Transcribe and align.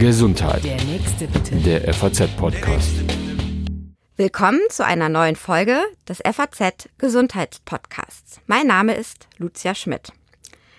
Gesundheit. 0.00 0.64
Der 0.64 0.82
nächste 0.82 1.28
bitte. 1.28 1.54
Der 1.56 1.94
FAZ-Podcast. 1.94 2.90
Willkommen 4.16 4.60
zu 4.70 4.84
einer 4.84 5.08
neuen 5.08 5.36
Folge 5.36 5.82
des 6.08 6.18
FAZ 6.18 6.88
Gesundheitspodcasts. 6.98 8.40
Mein 8.46 8.66
Name 8.66 8.94
ist 8.94 9.28
Lucia 9.38 9.76
Schmidt. 9.76 10.12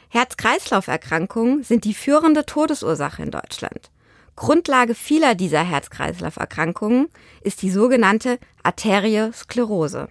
Herz-Kreislauf-Erkrankungen 0.10 1.64
sind 1.64 1.86
die 1.86 1.94
führende 1.94 2.46
Todesursache 2.46 3.24
in 3.24 3.32
Deutschland. 3.32 3.90
Grundlage 4.36 4.96
vieler 4.96 5.34
dieser 5.34 5.64
Herz-Kreislauf-Erkrankungen 5.64 7.08
ist 7.42 7.62
die 7.62 7.72
sogenannte 7.72 8.38
Arteriosklerose, 8.64 10.10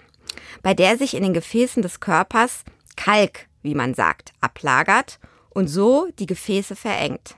bei 0.62 0.72
der 0.72 0.96
sich 0.96 1.12
in 1.12 1.22
den 1.22 1.34
Gefäßen 1.34 1.82
des 1.82 2.00
Körpers 2.00 2.64
Kalk, 2.96 3.48
wie 3.60 3.74
man 3.74 3.92
sagt, 3.92 4.32
ablagert 4.40 5.18
und 5.50 5.68
so 5.68 6.08
die 6.18 6.26
Gefäße 6.26 6.74
verengt. 6.74 7.36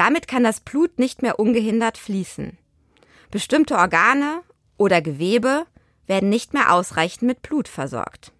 Damit 0.00 0.28
kann 0.28 0.42
das 0.42 0.60
Blut 0.60 0.98
nicht 0.98 1.20
mehr 1.20 1.38
ungehindert 1.38 1.98
fließen. 1.98 2.56
Bestimmte 3.30 3.76
Organe 3.76 4.40
oder 4.78 5.02
Gewebe 5.02 5.66
werden 6.06 6.30
nicht 6.30 6.54
mehr 6.54 6.72
ausreichend 6.72 7.24
mit 7.24 7.42
Blut 7.42 7.68
versorgt. 7.68 8.32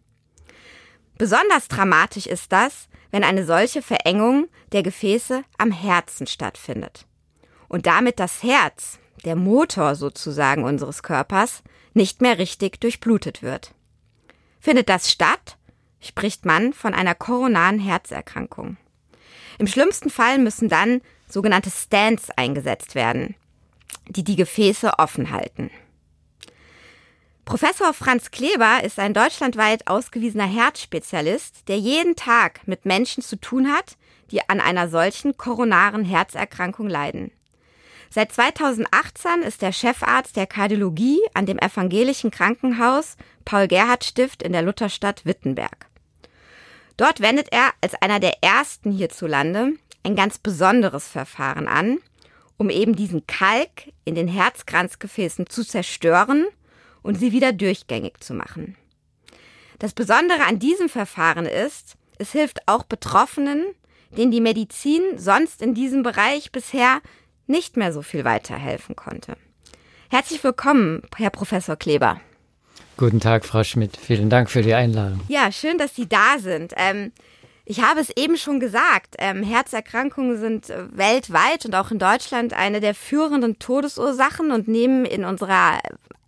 Besonders 1.18 1.68
dramatisch 1.68 2.26
ist 2.26 2.50
das, 2.50 2.88
wenn 3.10 3.24
eine 3.24 3.44
solche 3.44 3.82
Verengung 3.82 4.48
der 4.72 4.82
Gefäße 4.82 5.44
am 5.58 5.70
Herzen 5.70 6.26
stattfindet 6.26 7.06
und 7.68 7.84
damit 7.84 8.20
das 8.20 8.42
Herz, 8.42 8.98
der 9.26 9.36
Motor 9.36 9.96
sozusagen 9.96 10.64
unseres 10.64 11.02
Körpers, 11.02 11.62
nicht 11.92 12.22
mehr 12.22 12.38
richtig 12.38 12.80
durchblutet 12.80 13.42
wird. 13.42 13.74
Findet 14.60 14.88
das 14.88 15.10
statt, 15.10 15.58
spricht 16.00 16.46
man 16.46 16.72
von 16.72 16.94
einer 16.94 17.14
koronaren 17.14 17.80
Herzerkrankung. 17.80 18.78
Im 19.58 19.66
schlimmsten 19.66 20.08
Fall 20.08 20.38
müssen 20.38 20.70
dann 20.70 21.02
sogenannte 21.32 21.70
Stents 21.70 22.30
eingesetzt 22.30 22.94
werden, 22.94 23.34
die 24.08 24.24
die 24.24 24.36
Gefäße 24.36 24.98
offen 24.98 25.30
halten. 25.30 25.70
Professor 27.44 27.92
Franz 27.92 28.30
Kleber 28.30 28.84
ist 28.84 28.98
ein 28.98 29.12
deutschlandweit 29.12 29.88
ausgewiesener 29.88 30.46
Herzspezialist, 30.46 31.68
der 31.68 31.78
jeden 31.78 32.14
Tag 32.14 32.60
mit 32.66 32.84
Menschen 32.84 33.22
zu 33.24 33.36
tun 33.36 33.72
hat, 33.72 33.96
die 34.30 34.48
an 34.48 34.60
einer 34.60 34.88
solchen 34.88 35.36
koronaren 35.36 36.04
Herzerkrankung 36.04 36.88
leiden. 36.88 37.32
Seit 38.08 38.32
2018 38.32 39.42
ist 39.42 39.62
er 39.62 39.72
Chefarzt 39.72 40.36
der 40.36 40.46
Kardiologie 40.46 41.20
an 41.34 41.46
dem 41.46 41.58
evangelischen 41.58 42.30
Krankenhaus 42.30 43.16
Paul-Gerhardt-Stift 43.44 44.42
in 44.42 44.52
der 44.52 44.62
Lutherstadt 44.62 45.24
Wittenberg. 45.24 45.86
Dort 46.96 47.20
wendet 47.20 47.48
er 47.52 47.70
als 47.80 47.94
einer 47.94 48.20
der 48.20 48.42
ersten 48.42 48.92
hierzulande 48.92 49.72
ein 50.02 50.16
ganz 50.16 50.38
besonderes 50.38 51.08
Verfahren 51.08 51.68
an, 51.68 51.98
um 52.56 52.70
eben 52.70 52.94
diesen 52.94 53.26
Kalk 53.26 53.92
in 54.04 54.14
den 54.14 54.28
Herzkranzgefäßen 54.28 55.48
zu 55.48 55.64
zerstören 55.64 56.46
und 57.02 57.18
sie 57.18 57.32
wieder 57.32 57.52
durchgängig 57.52 58.20
zu 58.20 58.34
machen. 58.34 58.76
Das 59.78 59.94
Besondere 59.94 60.44
an 60.46 60.58
diesem 60.58 60.88
Verfahren 60.88 61.46
ist, 61.46 61.96
es 62.18 62.32
hilft 62.32 62.68
auch 62.68 62.84
Betroffenen, 62.84 63.64
denen 64.16 64.30
die 64.30 64.42
Medizin 64.42 65.02
sonst 65.16 65.62
in 65.62 65.74
diesem 65.74 66.02
Bereich 66.02 66.52
bisher 66.52 67.00
nicht 67.46 67.76
mehr 67.76 67.92
so 67.92 68.02
viel 68.02 68.24
weiterhelfen 68.24 68.94
konnte. 68.96 69.36
Herzlich 70.10 70.42
willkommen, 70.44 71.02
Herr 71.16 71.30
Professor 71.30 71.76
Kleber. 71.76 72.20
Guten 72.96 73.20
Tag, 73.20 73.46
Frau 73.46 73.64
Schmidt. 73.64 73.96
Vielen 73.96 74.28
Dank 74.28 74.50
für 74.50 74.60
die 74.60 74.74
Einladung. 74.74 75.20
Ja, 75.28 75.50
schön, 75.50 75.78
dass 75.78 75.96
Sie 75.96 76.06
da 76.06 76.38
sind. 76.38 76.74
Ähm, 76.76 77.12
ich 77.70 77.80
habe 77.82 78.00
es 78.00 78.10
eben 78.16 78.36
schon 78.36 78.58
gesagt, 78.58 79.14
ähm, 79.18 79.44
Herzerkrankungen 79.44 80.40
sind 80.40 80.70
äh, 80.70 80.86
weltweit 80.90 81.64
und 81.64 81.76
auch 81.76 81.92
in 81.92 82.00
Deutschland 82.00 82.52
eine 82.52 82.80
der 82.80 82.96
führenden 82.96 83.60
Todesursachen 83.60 84.50
und 84.50 84.66
nehmen 84.66 85.04
in 85.04 85.24
unserer 85.24 85.78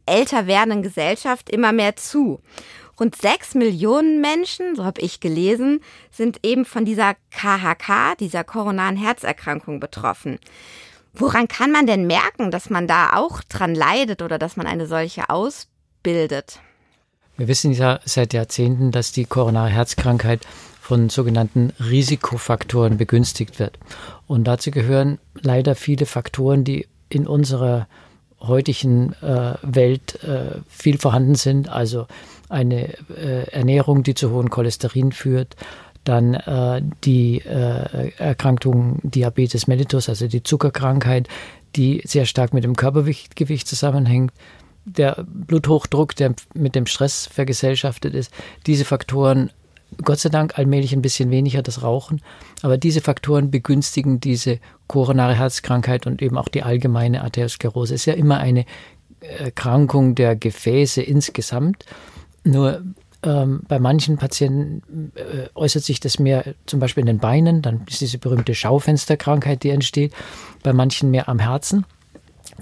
älter 0.06 0.46
werdenden 0.46 0.84
Gesellschaft 0.84 1.50
immer 1.50 1.72
mehr 1.72 1.96
zu. 1.96 2.38
Rund 3.00 3.16
sechs 3.16 3.56
Millionen 3.56 4.20
Menschen, 4.20 4.76
so 4.76 4.84
habe 4.84 5.00
ich 5.00 5.18
gelesen, 5.18 5.80
sind 6.12 6.38
eben 6.44 6.64
von 6.64 6.84
dieser 6.84 7.14
KHK, 7.32 8.16
dieser 8.20 8.44
koronaren 8.44 8.96
Herzerkrankung 8.96 9.80
betroffen. 9.80 10.38
Woran 11.12 11.48
kann 11.48 11.72
man 11.72 11.88
denn 11.88 12.06
merken, 12.06 12.52
dass 12.52 12.70
man 12.70 12.86
da 12.86 13.14
auch 13.14 13.42
dran 13.42 13.74
leidet 13.74 14.22
oder 14.22 14.38
dass 14.38 14.56
man 14.56 14.68
eine 14.68 14.86
solche 14.86 15.28
aus 15.28 15.66
bildet. 16.04 16.60
Wir 17.36 17.48
wissen 17.48 17.72
ja 17.72 17.98
seit 18.04 18.32
Jahrzehnten, 18.32 18.92
dass 18.92 19.10
die 19.10 19.24
koronare 19.24 19.70
Herzkrankheit 19.70 20.46
von 20.82 21.10
sogenannten 21.10 21.72
Risikofaktoren 21.78 22.96
begünstigt 22.96 23.60
wird. 23.60 23.78
Und 24.26 24.48
dazu 24.48 24.72
gehören 24.72 25.20
leider 25.40 25.76
viele 25.76 26.06
Faktoren, 26.06 26.64
die 26.64 26.88
in 27.08 27.28
unserer 27.28 27.86
heutigen 28.40 29.12
äh, 29.22 29.54
Welt 29.62 30.24
äh, 30.24 30.58
viel 30.68 30.98
vorhanden 30.98 31.36
sind. 31.36 31.68
Also 31.68 32.08
eine 32.48 32.94
äh, 33.10 33.48
Ernährung, 33.52 34.02
die 34.02 34.14
zu 34.14 34.32
hohen 34.32 34.50
Cholesterin 34.50 35.12
führt, 35.12 35.54
dann 36.02 36.34
äh, 36.34 36.82
die 37.04 37.38
äh, 37.38 38.10
Erkrankung 38.18 38.98
Diabetes 39.04 39.68
mellitus, 39.68 40.08
also 40.08 40.26
die 40.26 40.42
Zuckerkrankheit, 40.42 41.28
die 41.76 42.02
sehr 42.04 42.26
stark 42.26 42.52
mit 42.52 42.64
dem 42.64 42.74
Körpergewicht 42.74 43.68
zusammenhängt, 43.68 44.32
der 44.84 45.24
Bluthochdruck, 45.28 46.16
der 46.16 46.34
mit 46.54 46.74
dem 46.74 46.86
Stress 46.86 47.28
vergesellschaftet 47.32 48.14
ist, 48.14 48.32
diese 48.66 48.84
Faktoren, 48.84 49.52
Gott 50.02 50.20
sei 50.20 50.28
Dank 50.28 50.58
allmählich 50.58 50.92
ein 50.92 51.02
bisschen 51.02 51.30
weniger 51.30 51.62
das 51.62 51.82
Rauchen, 51.82 52.20
aber 52.62 52.78
diese 52.78 53.00
Faktoren 53.00 53.50
begünstigen 53.50 54.20
diese 54.20 54.58
koronare 54.86 55.34
Herzkrankheit 55.34 56.06
und 56.06 56.22
eben 56.22 56.38
auch 56.38 56.48
die 56.48 56.62
allgemeine 56.62 57.22
Arteriosklerose. 57.22 57.94
Ist 57.94 58.06
ja 58.06 58.14
immer 58.14 58.38
eine 58.38 58.64
Erkrankung 59.20 60.14
der 60.14 60.36
Gefäße 60.36 61.02
insgesamt. 61.02 61.84
Nur 62.44 62.82
ähm, 63.22 63.62
bei 63.68 63.78
manchen 63.78 64.16
Patienten 64.16 65.12
äh, 65.14 65.48
äußert 65.54 65.84
sich 65.84 66.00
das 66.00 66.18
mehr 66.18 66.54
zum 66.66 66.80
Beispiel 66.80 67.02
in 67.02 67.06
den 67.06 67.18
Beinen, 67.18 67.62
dann 67.62 67.82
ist 67.88 68.00
diese 68.00 68.18
berühmte 68.18 68.54
Schaufensterkrankheit, 68.54 69.62
die 69.62 69.70
entsteht, 69.70 70.12
bei 70.62 70.72
manchen 70.72 71.10
mehr 71.10 71.28
am 71.28 71.38
Herzen 71.38 71.84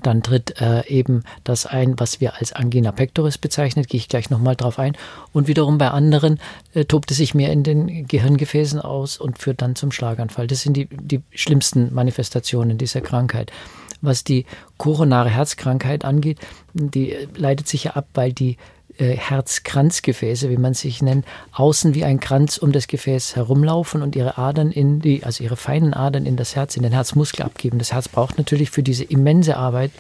dann 0.03 0.23
tritt 0.23 0.61
äh, 0.61 0.87
eben 0.87 1.25
das 1.45 1.67
ein, 1.67 1.99
was 1.99 2.21
wir 2.21 2.37
als 2.37 2.53
Angina 2.53 2.93
pectoris 2.93 3.39
bezeichnet, 3.39 3.89
gehe 3.89 3.99
ich 3.99 4.09
gleich 4.09 4.31
nochmal 4.31 4.57
drauf 4.57 4.79
ein. 4.79 4.97
Und 5.33 5.49
wiederum 5.49 5.79
bei 5.79 5.89
anderen 5.89 6.41
äh, 6.75 6.85
tobt 6.85 7.11
es 7.11 7.19
sich 7.19 7.35
mehr 7.35 7.53
in 7.53 7.63
den 7.63 8.07
Gehirngefäßen 8.07 8.81
aus 8.81 9.19
und 9.19 9.39
führt 9.39 9.63
dann 9.63 9.77
zum 9.77 9.93
Schlaganfall. 9.93 10.47
Das 10.47 10.63
sind 10.63 10.77
die, 10.77 10.87
die 10.91 11.23
schlimmsten 11.35 11.93
Manifestationen 11.93 12.79
dieser 12.79 13.01
Krankheit. 13.01 13.53
Was 14.01 14.25
die 14.25 14.47
koronare 14.79 15.29
Herzkrankheit 15.29 16.05
angeht, 16.05 16.39
die 16.73 17.15
leitet 17.37 17.69
sich 17.69 17.85
ja 17.85 17.93
ab, 17.93 18.09
weil 18.15 18.33
die 18.33 18.57
äh, 19.01 19.17
Herzkranzgefäße, 19.17 20.51
wie 20.51 20.59
man 20.59 20.75
sich 20.75 21.03
nennt, 21.03 21.25
außen 21.53 21.95
wie 21.95 22.05
ein 22.05 22.21
Kranz 22.21 22.59
um 22.59 22.71
das 22.71 22.87
Gefäß 22.87 23.35
herumlaufen 23.35 24.03
und 24.03 24.15
ihre 24.15 24.37
Adern 24.37 24.71
in 24.71 25.01
die, 25.01 25.25
also 25.25 25.43
ihre 25.43 25.57
feinen 25.57 25.95
Adern 25.95 26.27
in 26.27 26.37
das 26.37 26.55
Herz, 26.55 26.77
in 26.77 26.83
den 26.83 26.93
Herzmuskel 26.93 27.45
abgeben. 27.45 27.79
Das 27.79 27.93
Herz 27.93 28.09
braucht 28.09 28.37
natürlich 28.39 28.71
für 28.71 28.83
diese 28.83 29.05
immense 29.05 29.57
Arbeit, 29.57 29.91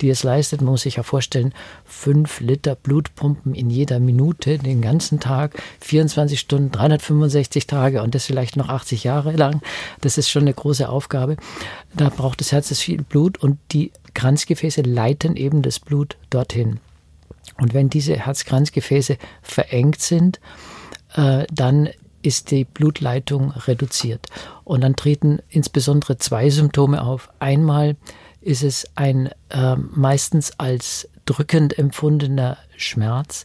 die 0.00 0.10
es 0.10 0.22
leistet, 0.22 0.60
man 0.60 0.72
muss 0.72 0.82
sich 0.82 0.96
ja 0.96 1.02
vorstellen, 1.02 1.52
fünf 1.84 2.40
Liter 2.40 2.74
Blutpumpen 2.74 3.54
in 3.54 3.70
jeder 3.70 4.00
Minute, 4.00 4.58
den 4.58 4.80
ganzen 4.80 5.20
Tag, 5.20 5.60
24 5.80 6.38
Stunden, 6.38 6.70
365 6.70 7.66
Tage 7.66 8.02
und 8.02 8.14
das 8.14 8.26
vielleicht 8.26 8.56
noch 8.56 8.68
80 8.68 9.04
Jahre 9.04 9.32
lang. 9.32 9.60
Das 10.00 10.18
ist 10.18 10.30
schon 10.30 10.42
eine 10.42 10.54
große 10.54 10.88
Aufgabe. 10.88 11.36
Da 11.94 12.10
braucht 12.10 12.40
das 12.40 12.52
Herz 12.52 12.76
viel 12.78 13.02
Blut 13.02 13.38
und 13.38 13.58
die 13.72 13.92
Kranzgefäße 14.14 14.82
leiten 14.82 15.36
eben 15.36 15.62
das 15.62 15.80
Blut 15.80 16.16
dorthin. 16.30 16.80
Und 17.60 17.74
wenn 17.74 17.90
diese 17.90 18.16
Herzkranzgefäße 18.16 19.18
verengt 19.42 20.00
sind, 20.00 20.40
äh, 21.14 21.44
dann 21.52 21.88
ist 22.22 22.50
die 22.50 22.64
Blutleitung 22.64 23.50
reduziert. 23.52 24.26
Und 24.64 24.82
dann 24.82 24.96
treten 24.96 25.40
insbesondere 25.48 26.18
zwei 26.18 26.50
Symptome 26.50 27.02
auf. 27.02 27.30
Einmal 27.38 27.96
ist 28.40 28.62
es 28.62 28.86
ein 28.94 29.30
äh, 29.50 29.76
meistens 29.76 30.52
als 30.58 31.08
drückend 31.26 31.78
empfundener 31.78 32.56
Schmerz, 32.76 33.44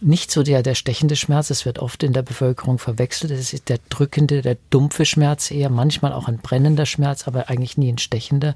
nicht 0.00 0.30
so 0.30 0.42
der, 0.42 0.62
der 0.62 0.74
stechende 0.74 1.16
Schmerz, 1.16 1.48
das 1.48 1.66
wird 1.66 1.80
oft 1.80 2.02
in 2.02 2.12
der 2.12 2.22
Bevölkerung 2.22 2.78
verwechselt. 2.78 3.32
Es 3.32 3.52
ist 3.52 3.68
der 3.68 3.78
drückende, 3.88 4.42
der 4.42 4.56
dumpfe 4.70 5.04
Schmerz 5.04 5.50
eher, 5.50 5.70
manchmal 5.70 6.12
auch 6.12 6.28
ein 6.28 6.38
brennender 6.38 6.86
Schmerz, 6.86 7.26
aber 7.26 7.48
eigentlich 7.50 7.76
nie 7.76 7.92
ein 7.92 7.98
stechender, 7.98 8.54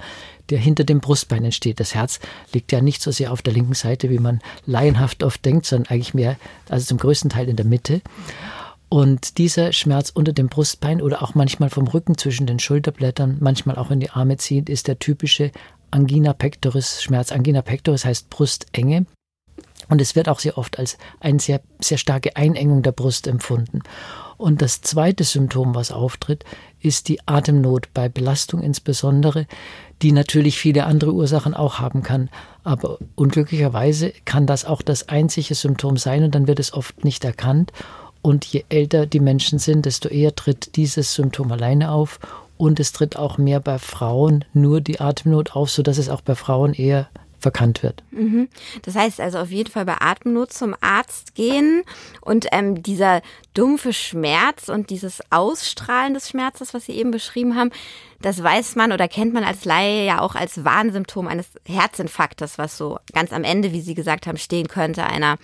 der 0.50 0.58
hinter 0.58 0.84
dem 0.84 1.00
Brustbein 1.00 1.44
entsteht. 1.44 1.80
Das 1.80 1.94
Herz 1.94 2.20
liegt 2.52 2.70
ja 2.70 2.80
nicht 2.80 3.02
so 3.02 3.10
sehr 3.10 3.32
auf 3.32 3.42
der 3.42 3.52
linken 3.52 3.74
Seite, 3.74 4.08
wie 4.10 4.20
man 4.20 4.40
laienhaft 4.66 5.22
oft 5.24 5.44
denkt, 5.44 5.66
sondern 5.66 5.90
eigentlich 5.90 6.14
mehr, 6.14 6.36
also 6.68 6.86
zum 6.86 6.98
größten 6.98 7.30
Teil 7.30 7.48
in 7.48 7.56
der 7.56 7.66
Mitte. 7.66 8.02
Und 8.88 9.38
dieser 9.38 9.72
Schmerz 9.72 10.10
unter 10.10 10.32
dem 10.32 10.48
Brustbein 10.48 11.00
oder 11.00 11.22
auch 11.22 11.34
manchmal 11.34 11.70
vom 11.70 11.88
Rücken 11.88 12.18
zwischen 12.18 12.46
den 12.46 12.58
Schulterblättern, 12.58 13.38
manchmal 13.40 13.76
auch 13.76 13.90
in 13.90 14.00
die 14.00 14.10
Arme 14.10 14.36
ziehend, 14.36 14.68
ist 14.68 14.86
der 14.86 14.98
typische 14.98 15.50
Angina 15.90 16.34
pectoris 16.34 17.02
Schmerz. 17.02 17.32
Angina 17.32 17.62
pectoris 17.62 18.04
heißt 18.04 18.30
Brustenge. 18.30 19.06
Und 19.88 20.00
es 20.00 20.14
wird 20.14 20.28
auch 20.28 20.38
sehr 20.38 20.58
oft 20.58 20.78
als 20.78 20.98
eine 21.20 21.40
sehr, 21.40 21.60
sehr 21.80 21.98
starke 21.98 22.36
Einengung 22.36 22.82
der 22.82 22.92
Brust 22.92 23.26
empfunden. 23.26 23.82
Und 24.36 24.60
das 24.60 24.80
zweite 24.80 25.22
Symptom, 25.22 25.74
was 25.74 25.92
auftritt, 25.92 26.44
ist 26.80 27.08
die 27.08 27.20
Atemnot 27.26 27.94
bei 27.94 28.08
Belastung 28.08 28.60
insbesondere, 28.60 29.46
die 30.02 30.10
natürlich 30.10 30.58
viele 30.58 30.84
andere 30.84 31.12
Ursachen 31.12 31.54
auch 31.54 31.78
haben 31.78 32.02
kann. 32.02 32.28
Aber 32.64 32.98
unglücklicherweise 33.14 34.12
kann 34.24 34.46
das 34.46 34.64
auch 34.64 34.82
das 34.82 35.08
einzige 35.08 35.54
Symptom 35.54 35.96
sein 35.96 36.24
und 36.24 36.34
dann 36.34 36.48
wird 36.48 36.58
es 36.58 36.72
oft 36.72 37.04
nicht 37.04 37.24
erkannt. 37.24 37.72
Und 38.20 38.44
je 38.44 38.64
älter 38.68 39.06
die 39.06 39.20
Menschen 39.20 39.58
sind, 39.58 39.86
desto 39.86 40.08
eher 40.08 40.34
tritt 40.34 40.76
dieses 40.76 41.14
Symptom 41.14 41.50
alleine 41.52 41.92
auf. 41.92 42.18
Und 42.56 42.78
es 42.78 42.92
tritt 42.92 43.16
auch 43.16 43.38
mehr 43.38 43.60
bei 43.60 43.78
Frauen 43.78 44.44
nur 44.52 44.80
die 44.80 45.00
Atemnot 45.00 45.56
auf, 45.56 45.70
sodass 45.70 45.98
es 45.98 46.08
auch 46.08 46.20
bei 46.20 46.34
Frauen 46.34 46.74
eher 46.74 47.08
verkannt 47.42 47.82
wird. 47.82 48.02
Mhm. 48.10 48.48
Das 48.82 48.94
heißt 48.94 49.20
also 49.20 49.38
auf 49.38 49.50
jeden 49.50 49.70
Fall 49.70 49.84
bei 49.84 50.00
Atemnot 50.00 50.52
zum 50.52 50.74
Arzt 50.80 51.34
gehen 51.34 51.82
und 52.20 52.46
ähm, 52.52 52.82
dieser 52.82 53.20
dumpfe 53.54 53.92
Schmerz 53.92 54.68
und 54.68 54.90
dieses 54.90 55.20
Ausstrahlen 55.30 56.14
des 56.14 56.30
Schmerzes, 56.30 56.72
was 56.72 56.86
Sie 56.86 56.92
eben 56.92 57.10
beschrieben 57.10 57.56
haben, 57.56 57.70
das 58.22 58.42
weiß 58.42 58.76
man 58.76 58.92
oder 58.92 59.08
kennt 59.08 59.34
man 59.34 59.44
als 59.44 59.64
Laie 59.64 60.06
ja 60.06 60.20
auch 60.20 60.34
als 60.34 60.64
Warnsymptom 60.64 61.26
eines 61.26 61.46
Herzinfarktes, 61.66 62.56
was 62.56 62.78
so 62.78 62.98
ganz 63.12 63.32
am 63.32 63.44
Ende, 63.44 63.72
wie 63.72 63.80
Sie 63.80 63.94
gesagt 63.94 64.26
haben, 64.26 64.38
stehen 64.38 64.68
könnte, 64.68 65.04
einer 65.04 65.38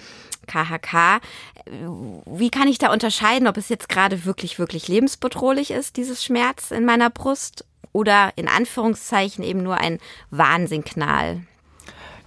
KHK. 0.47 1.21
Wie 2.27 2.51
kann 2.51 2.69
ich 2.69 2.79
da 2.79 2.93
unterscheiden, 2.93 3.49
ob 3.49 3.57
es 3.57 3.69
jetzt 3.69 3.89
gerade 3.89 4.25
wirklich, 4.25 4.59
wirklich 4.59 4.89
lebensbedrohlich 4.89 5.71
ist, 5.71 5.97
dieses 5.97 6.25
Schmerz 6.25 6.71
in 6.71 6.85
meiner 6.85 7.11
Brust 7.11 7.65
oder 7.93 8.33
in 8.37 8.49
Anführungszeichen 8.49 9.45
eben 9.45 9.63
nur 9.63 9.77
ein 9.77 9.99
Warnsignal? 10.31 11.43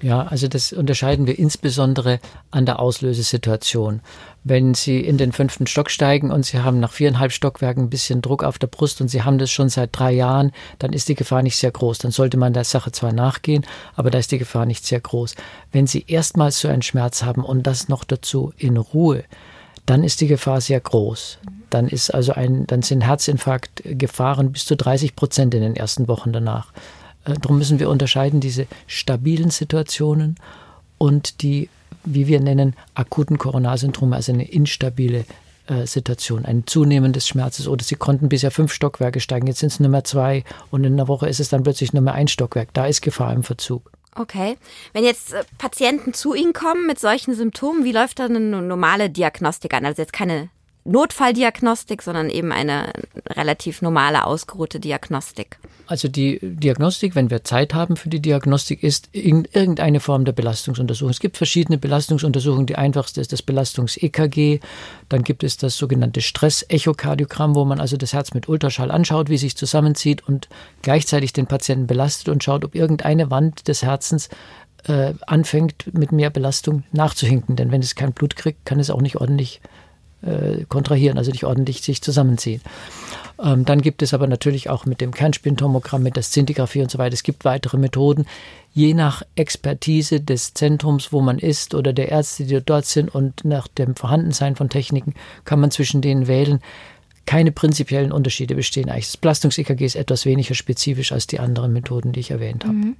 Ja, 0.01 0.23
also 0.23 0.47
das 0.47 0.73
unterscheiden 0.73 1.27
wir 1.27 1.37
insbesondere 1.37 2.19
an 2.49 2.65
der 2.65 2.79
Auslösesituation. 2.79 4.01
Wenn 4.43 4.73
Sie 4.73 4.99
in 4.99 5.17
den 5.17 5.31
fünften 5.31 5.67
Stock 5.67 5.91
steigen 5.91 6.31
und 6.31 6.43
Sie 6.43 6.59
haben 6.59 6.79
nach 6.79 6.91
viereinhalb 6.91 7.31
Stockwerken 7.31 7.83
ein 7.83 7.89
bisschen 7.89 8.23
Druck 8.23 8.43
auf 8.43 8.57
der 8.57 8.67
Brust 8.67 8.99
und 8.99 9.09
Sie 9.09 9.21
haben 9.21 9.37
das 9.37 9.51
schon 9.51 9.69
seit 9.69 9.89
drei 9.93 10.11
Jahren, 10.11 10.51
dann 10.79 10.93
ist 10.93 11.07
die 11.09 11.15
Gefahr 11.15 11.43
nicht 11.43 11.57
sehr 11.57 11.71
groß. 11.71 11.99
Dann 11.99 12.11
sollte 12.11 12.37
man 12.37 12.53
der 12.53 12.63
Sache 12.63 12.91
zwar 12.91 13.13
nachgehen, 13.13 13.63
aber 13.95 14.09
da 14.09 14.17
ist 14.17 14.31
die 14.31 14.39
Gefahr 14.39 14.65
nicht 14.65 14.85
sehr 14.85 14.99
groß. 14.99 15.35
Wenn 15.71 15.85
Sie 15.85 16.05
erstmals 16.07 16.59
so 16.59 16.67
einen 16.67 16.81
Schmerz 16.81 17.21
haben 17.21 17.43
und 17.43 17.67
das 17.67 17.87
noch 17.87 18.03
dazu 18.03 18.53
in 18.57 18.77
Ruhe, 18.77 19.23
dann 19.85 20.03
ist 20.03 20.21
die 20.21 20.27
Gefahr 20.27 20.61
sehr 20.61 20.79
groß. 20.79 21.37
Dann 21.69 21.87
ist 21.87 22.11
also 22.11 22.33
ein, 22.33 22.65
dann 22.65 22.81
sind 22.81 23.01
Herzinfarktgefahren 23.01 24.51
bis 24.51 24.65
zu 24.65 24.75
30 24.75 25.15
Prozent 25.15 25.53
in 25.53 25.61
den 25.61 25.75
ersten 25.75 26.07
Wochen 26.07 26.33
danach. 26.33 26.71
Äh, 27.25 27.33
darum 27.41 27.57
müssen 27.57 27.79
wir 27.79 27.89
unterscheiden 27.89 28.39
diese 28.39 28.67
stabilen 28.87 29.51
Situationen 29.51 30.37
und 30.97 31.41
die, 31.41 31.69
wie 32.03 32.27
wir 32.27 32.39
nennen, 32.39 32.75
akuten 32.93 33.37
Koronarsyndrome, 33.37 34.15
also 34.15 34.31
eine 34.31 34.49
instabile 34.49 35.25
äh, 35.67 35.85
Situation, 35.85 36.45
ein 36.45 36.65
zunehmendes 36.65 37.27
Schmerzes 37.27 37.67
oder 37.67 37.83
sie 37.83 37.95
konnten 37.95 38.29
bisher 38.29 38.51
fünf 38.51 38.73
Stockwerke 38.73 39.19
steigen, 39.19 39.47
jetzt 39.47 39.59
sind 39.59 39.71
es 39.71 39.79
nur 39.79 39.89
mehr 39.89 40.03
zwei 40.03 40.43
und 40.69 40.83
in 40.83 40.93
einer 40.93 41.07
Woche 41.07 41.29
ist 41.29 41.39
es 41.39 41.49
dann 41.49 41.63
plötzlich 41.63 41.93
nur 41.93 42.03
mehr 42.03 42.13
ein 42.13 42.27
Stockwerk. 42.27 42.69
Da 42.73 42.85
ist 42.85 43.01
Gefahr 43.01 43.33
im 43.33 43.43
Verzug. 43.43 43.91
Okay. 44.15 44.57
Wenn 44.93 45.03
jetzt 45.03 45.33
äh, 45.33 45.43
Patienten 45.57 46.13
zu 46.13 46.33
Ihnen 46.33 46.53
kommen 46.53 46.85
mit 46.85 46.99
solchen 46.99 47.33
Symptomen, 47.33 47.85
wie 47.85 47.93
läuft 47.93 48.19
da 48.19 48.25
eine 48.25 48.39
normale 48.39 49.09
Diagnostik 49.09 49.73
an? 49.73 49.85
Also 49.85 50.01
jetzt 50.01 50.13
keine 50.13 50.49
Notfalldiagnostik, 50.83 52.01
sondern 52.01 52.29
eben 52.29 52.51
eine 52.51 52.91
relativ 53.29 53.81
normale, 53.81 54.25
ausgeruhte 54.25 54.79
Diagnostik. 54.79 55.59
Also 55.85 56.07
die 56.07 56.39
Diagnostik, 56.41 57.15
wenn 57.15 57.29
wir 57.29 57.43
Zeit 57.43 57.73
haben 57.73 57.97
für 57.97 58.09
die 58.09 58.21
Diagnostik, 58.21 58.81
ist 58.81 59.09
irgendeine 59.11 59.99
Form 59.99 60.25
der 60.25 60.31
Belastungsuntersuchung. 60.31 61.11
Es 61.11 61.19
gibt 61.19 61.37
verschiedene 61.37 61.77
Belastungsuntersuchungen. 61.77 62.65
Die 62.65 62.77
einfachste 62.77 63.21
ist 63.21 63.31
das 63.31 63.41
Belastungs-EKG. 63.41 64.59
Dann 65.09 65.23
gibt 65.23 65.43
es 65.43 65.57
das 65.57 65.77
sogenannte 65.77 66.21
Stress-Echokardiogramm, 66.21 67.55
wo 67.55 67.65
man 67.65 67.79
also 67.79 67.97
das 67.97 68.13
Herz 68.13 68.33
mit 68.33 68.49
Ultraschall 68.49 68.89
anschaut, 68.89 69.29
wie 69.29 69.37
sich 69.37 69.57
zusammenzieht 69.57 70.27
und 70.27 70.49
gleichzeitig 70.81 71.33
den 71.33 71.45
Patienten 71.45 71.87
belastet 71.87 72.29
und 72.29 72.43
schaut, 72.43 72.65
ob 72.65 72.73
irgendeine 72.73 73.29
Wand 73.29 73.67
des 73.67 73.83
Herzens 73.83 74.29
äh, 74.87 75.13
anfängt, 75.27 75.93
mit 75.93 76.11
mehr 76.11 76.29
Belastung 76.29 76.83
nachzuhinken. 76.91 77.55
Denn 77.55 77.71
wenn 77.71 77.81
es 77.81 77.95
kein 77.95 78.13
Blut 78.13 78.35
kriegt, 78.35 78.65
kann 78.65 78.79
es 78.79 78.89
auch 78.89 79.01
nicht 79.01 79.17
ordentlich 79.17 79.61
äh, 80.21 80.65
kontrahieren, 80.67 81.17
also 81.17 81.31
nicht 81.31 81.45
ordentlich 81.45 81.81
sich 81.81 82.01
zusammenziehen. 82.01 82.61
Ähm, 83.41 83.65
dann 83.65 83.81
gibt 83.81 84.01
es 84.01 84.13
aber 84.13 84.27
natürlich 84.27 84.69
auch 84.69 84.85
mit 84.85 85.01
dem 85.01 85.13
Kernspintomogramm, 85.13 86.03
mit 86.03 86.15
der 86.15 86.23
Szintigraphie 86.23 86.81
und 86.81 86.91
so 86.91 86.97
weiter, 86.97 87.13
es 87.13 87.23
gibt 87.23 87.45
weitere 87.45 87.77
Methoden, 87.77 88.25
je 88.73 88.93
nach 88.93 89.23
Expertise 89.35 90.21
des 90.21 90.53
Zentrums, 90.53 91.11
wo 91.11 91.21
man 91.21 91.39
ist 91.39 91.73
oder 91.73 91.93
der 91.93 92.09
Ärzte, 92.09 92.45
die 92.45 92.61
dort 92.63 92.85
sind 92.85 93.13
und 93.13 93.43
nach 93.43 93.67
dem 93.67 93.95
Vorhandensein 93.95 94.55
von 94.55 94.69
Techniken 94.69 95.13
kann 95.43 95.59
man 95.59 95.71
zwischen 95.71 96.01
denen 96.01 96.27
wählen. 96.27 96.61
Keine 97.25 97.51
prinzipiellen 97.51 98.11
Unterschiede 98.11 98.55
bestehen 98.55 98.89
eigentlich. 98.89 99.07
Das 99.07 99.17
Belastungs-EKG 99.17 99.85
ist 99.85 99.95
etwas 99.95 100.25
weniger 100.25 100.55
spezifisch 100.55 101.11
als 101.11 101.27
die 101.27 101.39
anderen 101.39 101.73
Methoden, 101.73 102.13
die 102.13 102.19
ich 102.19 102.31
erwähnt 102.31 102.63
habe. 102.63 102.75
Mhm. 102.75 102.95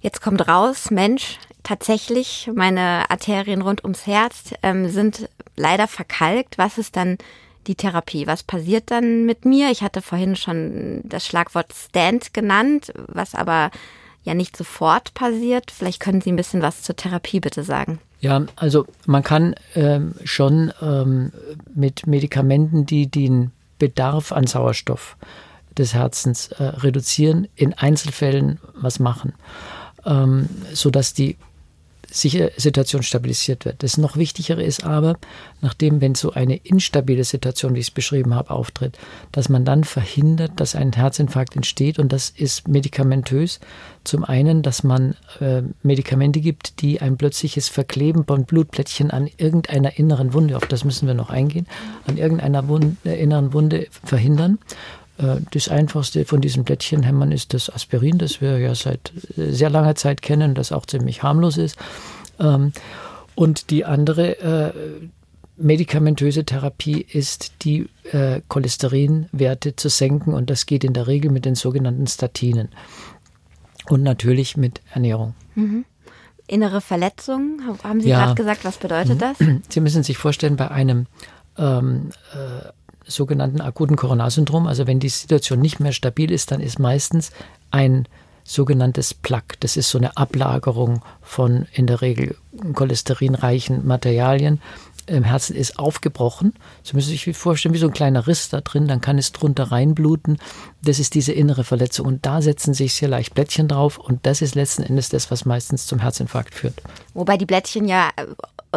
Jetzt 0.00 0.20
kommt 0.20 0.46
raus, 0.46 0.90
Mensch, 0.90 1.38
tatsächlich, 1.66 2.48
meine 2.54 3.10
Arterien 3.10 3.60
rund 3.60 3.82
ums 3.82 4.06
Herz 4.06 4.54
ähm, 4.62 4.88
sind 4.88 5.28
leider 5.56 5.88
verkalkt. 5.88 6.58
Was 6.58 6.78
ist 6.78 6.94
dann 6.94 7.18
die 7.66 7.74
Therapie? 7.74 8.28
Was 8.28 8.44
passiert 8.44 8.92
dann 8.92 9.26
mit 9.26 9.44
mir? 9.44 9.72
Ich 9.72 9.82
hatte 9.82 10.00
vorhin 10.00 10.36
schon 10.36 11.00
das 11.04 11.26
Schlagwort 11.26 11.72
Stand 11.74 12.32
genannt, 12.32 12.92
was 13.08 13.34
aber 13.34 13.72
ja 14.22 14.34
nicht 14.34 14.56
sofort 14.56 15.12
passiert. 15.14 15.72
Vielleicht 15.72 15.98
können 15.98 16.20
Sie 16.20 16.30
ein 16.30 16.36
bisschen 16.36 16.62
was 16.62 16.82
zur 16.82 16.94
Therapie 16.94 17.40
bitte 17.40 17.64
sagen. 17.64 17.98
Ja, 18.20 18.46
also 18.54 18.86
man 19.04 19.24
kann 19.24 19.56
ähm, 19.74 20.14
schon 20.22 20.72
ähm, 20.80 21.32
mit 21.74 22.06
Medikamenten, 22.06 22.86
die 22.86 23.08
den 23.08 23.50
Bedarf 23.80 24.30
an 24.30 24.46
Sauerstoff 24.46 25.16
des 25.76 25.94
Herzens 25.94 26.48
äh, 26.52 26.62
reduzieren, 26.62 27.48
in 27.56 27.74
Einzelfällen 27.74 28.60
was 28.74 29.00
machen 29.00 29.34
ähm, 30.06 30.48
sodass 30.72 31.12
die 31.12 31.36
Situation 32.16 33.02
stabilisiert 33.02 33.64
wird. 33.64 33.82
Das 33.82 33.98
noch 33.98 34.16
Wichtigere 34.16 34.62
ist 34.62 34.84
aber, 34.84 35.16
nachdem, 35.60 36.00
wenn 36.00 36.14
so 36.14 36.32
eine 36.32 36.56
instabile 36.56 37.24
Situation, 37.24 37.74
wie 37.74 37.80
ich 37.80 37.88
es 37.88 37.90
beschrieben 37.90 38.34
habe, 38.34 38.50
auftritt, 38.50 38.98
dass 39.32 39.48
man 39.48 39.64
dann 39.64 39.84
verhindert, 39.84 40.52
dass 40.56 40.74
ein 40.74 40.92
Herzinfarkt 40.92 41.56
entsteht 41.56 41.98
und 41.98 42.12
das 42.12 42.30
ist 42.30 42.68
medikamentös. 42.68 43.60
Zum 44.04 44.24
einen, 44.24 44.62
dass 44.62 44.82
man 44.82 45.16
äh, 45.40 45.62
Medikamente 45.82 46.40
gibt, 46.40 46.80
die 46.80 47.00
ein 47.00 47.16
plötzliches 47.16 47.68
Verkleben 47.68 48.24
von 48.24 48.44
Blutplättchen 48.44 49.10
an 49.10 49.28
irgendeiner 49.36 49.98
inneren 49.98 50.32
Wunde, 50.32 50.56
auf 50.56 50.66
das 50.66 50.84
müssen 50.84 51.06
wir 51.06 51.14
noch 51.14 51.30
eingehen, 51.30 51.66
an 52.06 52.16
irgendeiner 52.16 52.68
Wunde, 52.68 52.96
äh, 53.04 53.20
inneren 53.20 53.52
Wunde 53.52 53.88
verhindern. 54.04 54.58
Äh, 55.18 55.36
das 55.50 55.68
einfachste 55.68 56.24
von 56.24 56.40
diesen 56.40 56.64
Blättchenhämmern 56.64 57.32
ist 57.32 57.54
das 57.54 57.70
Aspirin, 57.70 58.18
das 58.18 58.40
wir 58.40 58.58
ja 58.58 58.74
seit 58.74 59.12
äh, 59.36 59.52
sehr 59.52 59.70
langer 59.70 59.94
Zeit 59.94 60.22
kennen, 60.22 60.54
das 60.54 60.72
auch 60.72 60.86
ziemlich 60.86 61.22
harmlos 61.22 61.56
ist. 61.56 61.76
Ähm, 62.38 62.72
und 63.34 63.70
die 63.70 63.84
andere 63.84 64.38
äh, 64.38 64.72
medikamentöse 65.58 66.44
Therapie 66.44 67.00
ist, 67.00 67.64
die 67.64 67.88
Cholesterinwerte 68.48 69.74
zu 69.74 69.88
senken 69.88 70.34
und 70.34 70.50
das 70.50 70.66
geht 70.66 70.84
in 70.84 70.92
der 70.92 71.06
Regel 71.06 71.30
mit 71.30 71.46
den 71.46 71.54
sogenannten 71.54 72.06
Statinen 72.06 72.68
und 73.88 74.02
natürlich 74.02 74.58
mit 74.58 74.82
Ernährung. 74.92 75.34
Mhm. 75.54 75.86
Innere 76.46 76.82
Verletzung, 76.82 77.62
haben 77.82 78.02
Sie 78.02 78.10
ja. 78.10 78.18
gerade 78.18 78.34
gesagt, 78.34 78.66
was 78.66 78.76
bedeutet 78.76 79.14
mhm. 79.14 79.18
das? 79.18 79.38
Sie 79.70 79.80
müssen 79.80 80.02
sich 80.02 80.18
vorstellen, 80.18 80.56
bei 80.56 80.70
einem 80.70 81.06
ähm, 81.56 82.10
äh, 82.34 82.68
sogenannten 83.06 83.60
akuten 83.60 83.96
Coronarsyndrom. 83.96 84.66
Also 84.66 84.86
wenn 84.86 85.00
die 85.00 85.08
Situation 85.08 85.60
nicht 85.60 85.80
mehr 85.80 85.92
stabil 85.92 86.30
ist, 86.30 86.50
dann 86.50 86.60
ist 86.60 86.78
meistens 86.78 87.30
ein 87.70 88.06
sogenanntes 88.44 89.14
Plaque. 89.14 89.56
Das 89.60 89.76
ist 89.76 89.90
so 89.90 89.98
eine 89.98 90.16
Ablagerung 90.16 91.02
von 91.22 91.66
in 91.72 91.86
der 91.86 92.00
Regel 92.00 92.36
cholesterinreichen 92.74 93.86
Materialien 93.86 94.60
im 95.06 95.24
Herzen 95.24 95.54
ist 95.54 95.78
aufgebrochen. 95.78 96.52
Sie 96.82 96.94
müssen 96.94 97.10
sich 97.10 97.36
vorstellen, 97.36 97.74
wie 97.74 97.78
so 97.78 97.86
ein 97.86 97.92
kleiner 97.92 98.26
Riss 98.26 98.48
da 98.48 98.60
drin, 98.60 98.88
dann 98.88 99.00
kann 99.00 99.18
es 99.18 99.32
drunter 99.32 99.64
reinbluten. 99.64 100.38
Das 100.82 100.98
ist 100.98 101.14
diese 101.14 101.32
innere 101.32 101.64
Verletzung 101.64 102.06
und 102.06 102.26
da 102.26 102.42
setzen 102.42 102.74
sich 102.74 102.94
sehr 102.94 103.08
leicht 103.08 103.34
Blättchen 103.34 103.68
drauf 103.68 103.98
und 103.98 104.26
das 104.26 104.42
ist 104.42 104.54
letzten 104.54 104.82
Endes 104.82 105.08
das, 105.08 105.30
was 105.30 105.44
meistens 105.44 105.86
zum 105.86 106.00
Herzinfarkt 106.00 106.54
führt. 106.54 106.82
Wobei 107.14 107.36
die 107.36 107.46
Blättchen 107.46 107.86
ja 107.88 108.10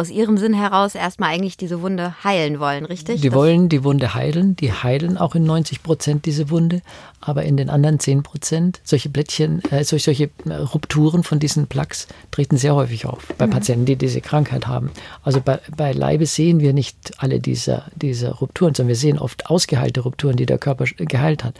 aus 0.00 0.10
ihrem 0.10 0.38
Sinn 0.38 0.54
heraus 0.54 0.94
erstmal 0.94 1.30
eigentlich 1.30 1.58
diese 1.58 1.82
Wunde 1.82 2.14
heilen 2.24 2.58
wollen, 2.58 2.86
richtig? 2.86 3.20
Die 3.20 3.28
das 3.28 3.36
wollen 3.36 3.68
die 3.68 3.84
Wunde 3.84 4.14
heilen, 4.14 4.56
die 4.56 4.72
heilen 4.72 5.18
auch 5.18 5.34
in 5.34 5.44
90 5.44 5.82
Prozent 5.82 6.24
diese 6.24 6.48
Wunde, 6.48 6.80
aber 7.20 7.44
in 7.44 7.58
den 7.58 7.68
anderen 7.68 8.00
10 8.00 8.22
Prozent, 8.22 8.80
solche 8.82 9.10
Blättchen, 9.10 9.62
äh, 9.70 9.84
solche, 9.84 10.30
äh, 10.46 10.54
Rupturen 10.54 11.22
von 11.22 11.38
diesen 11.38 11.66
Plaques 11.66 12.08
treten 12.30 12.56
sehr 12.56 12.74
häufig 12.74 13.04
auf 13.04 13.26
bei 13.36 13.46
mhm. 13.46 13.50
Patienten, 13.50 13.84
die 13.84 13.96
diese 13.96 14.22
Krankheit 14.22 14.66
haben. 14.66 14.90
Also 15.22 15.40
bei, 15.40 15.60
bei 15.76 15.92
Leibe 15.92 16.24
sehen 16.24 16.60
wir 16.60 16.72
nicht 16.72 17.12
alle 17.18 17.38
diese, 17.38 17.84
diese 17.94 18.30
Rupturen, 18.30 18.74
sondern 18.74 18.88
wir 18.88 18.96
sehen 18.96 19.18
oft 19.18 19.46
ausgeheilte 19.50 20.00
Rupturen, 20.00 20.36
die 20.36 20.46
der 20.46 20.58
Körper 20.58 20.86
geheilt 20.96 21.44
hat. 21.44 21.54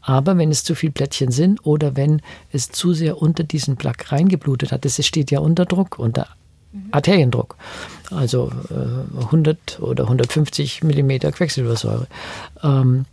Aber 0.00 0.38
wenn 0.38 0.50
es 0.50 0.64
zu 0.64 0.74
viel 0.74 0.90
Plättchen 0.90 1.30
sind 1.30 1.66
oder 1.66 1.96
wenn 1.96 2.22
es 2.52 2.70
zu 2.70 2.94
sehr 2.94 3.20
unter 3.20 3.44
diesen 3.44 3.76
Plaque 3.76 4.12
reingeblutet 4.12 4.72
hat, 4.72 4.84
das 4.84 5.04
steht 5.04 5.30
ja 5.30 5.40
unter 5.40 5.66
Druck, 5.66 5.98
unter 5.98 6.28
Arteriendruck, 6.92 7.56
also 8.10 8.52
äh, 8.70 9.22
100 9.24 9.80
oder 9.80 10.04
150 10.04 10.82
Millimeter 10.84 11.32
Quecksilbersäure. 11.32 12.06
Ähm, 12.62 13.06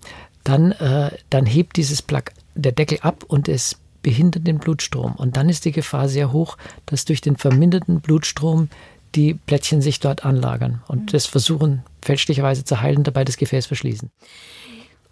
dann, 0.43 0.71
äh, 0.73 1.11
dann 1.29 1.45
hebt 1.45 1.77
dieses 1.77 2.01
Plug 2.01 2.23
der 2.55 2.71
Deckel 2.71 2.99
ab 3.01 3.23
und 3.27 3.49
es 3.49 3.77
behindert 4.01 4.47
den 4.47 4.59
Blutstrom. 4.59 5.13
Und 5.15 5.37
dann 5.37 5.49
ist 5.49 5.65
die 5.65 5.71
Gefahr 5.71 6.07
sehr 6.07 6.31
hoch, 6.31 6.57
dass 6.85 7.05
durch 7.05 7.21
den 7.21 7.35
verminderten 7.35 7.99
Blutstrom 7.99 8.69
die 9.15 9.33
Plättchen 9.33 9.81
sich 9.81 9.99
dort 9.99 10.25
anlagern 10.25 10.81
und 10.87 11.01
mhm. 11.01 11.07
das 11.07 11.25
versuchen 11.25 11.83
fälschlicherweise 12.01 12.63
zu 12.63 12.81
heilen, 12.81 13.03
dabei 13.03 13.25
das 13.25 13.37
Gefäß 13.37 13.65
verschließen. 13.65 14.11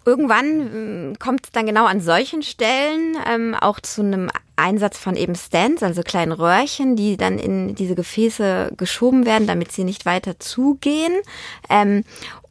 Irgendwann 0.06 1.12
äh, 1.12 1.16
kommt 1.18 1.46
es 1.46 1.52
dann 1.52 1.66
genau 1.66 1.84
an 1.84 2.00
solchen 2.00 2.42
Stellen 2.42 3.16
ähm, 3.28 3.54
auch 3.54 3.80
zu 3.80 4.02
einem 4.02 4.30
Einsatz 4.54 4.96
von 4.96 5.16
eben 5.16 5.34
Stents, 5.34 5.82
also 5.82 6.02
kleinen 6.02 6.32
Röhrchen, 6.32 6.94
die 6.94 7.16
dann 7.16 7.38
in 7.38 7.74
diese 7.74 7.96
Gefäße 7.96 8.72
geschoben 8.76 9.26
werden, 9.26 9.48
damit 9.48 9.72
sie 9.72 9.82
nicht 9.82 10.06
weiter 10.06 10.38
zugehen. 10.38 11.12
Ähm, 11.68 12.04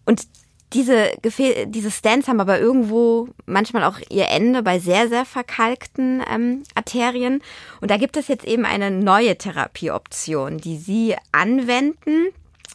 und 0.06 0.28
diese, 0.74 1.12
Gefä 1.22 1.66
diese 1.68 1.92
Stents 1.92 2.28
haben 2.28 2.42
aber 2.42 2.60
irgendwo 2.60 3.30
manchmal 3.46 3.86
auch 3.86 4.00
ihr 4.10 4.28
Ende 4.28 4.62
bei 4.62 4.80
sehr, 4.80 5.08
sehr 5.08 5.24
verkalkten 5.24 6.22
ähm, 6.30 6.64
Arterien. 6.76 7.42
Und 7.80 7.90
da 7.90 7.98
gibt 7.98 8.18
es 8.18 8.28
jetzt 8.28 8.46
eben 8.46 8.66
eine 8.66 8.92
neue 8.92 9.38
Therapieoption, 9.38 10.58
die 10.58 10.78
Sie 10.78 11.16
anwenden. 11.32 12.28